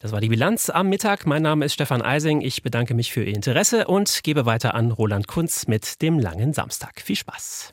Das 0.01 0.11
war 0.11 0.19
die 0.19 0.29
Bilanz 0.29 0.71
am 0.71 0.89
Mittag. 0.89 1.27
Mein 1.27 1.43
Name 1.43 1.65
ist 1.65 1.73
Stefan 1.73 2.01
Eising. 2.01 2.41
Ich 2.41 2.63
bedanke 2.63 2.95
mich 2.95 3.11
für 3.11 3.23
Ihr 3.23 3.35
Interesse 3.35 3.85
und 3.85 4.23
gebe 4.23 4.47
weiter 4.47 4.73
an 4.73 4.89
Roland 4.89 5.27
Kunz 5.27 5.67
mit 5.67 6.01
dem 6.01 6.17
langen 6.17 6.53
Samstag. 6.53 7.01
Viel 7.01 7.15
Spaß. 7.15 7.69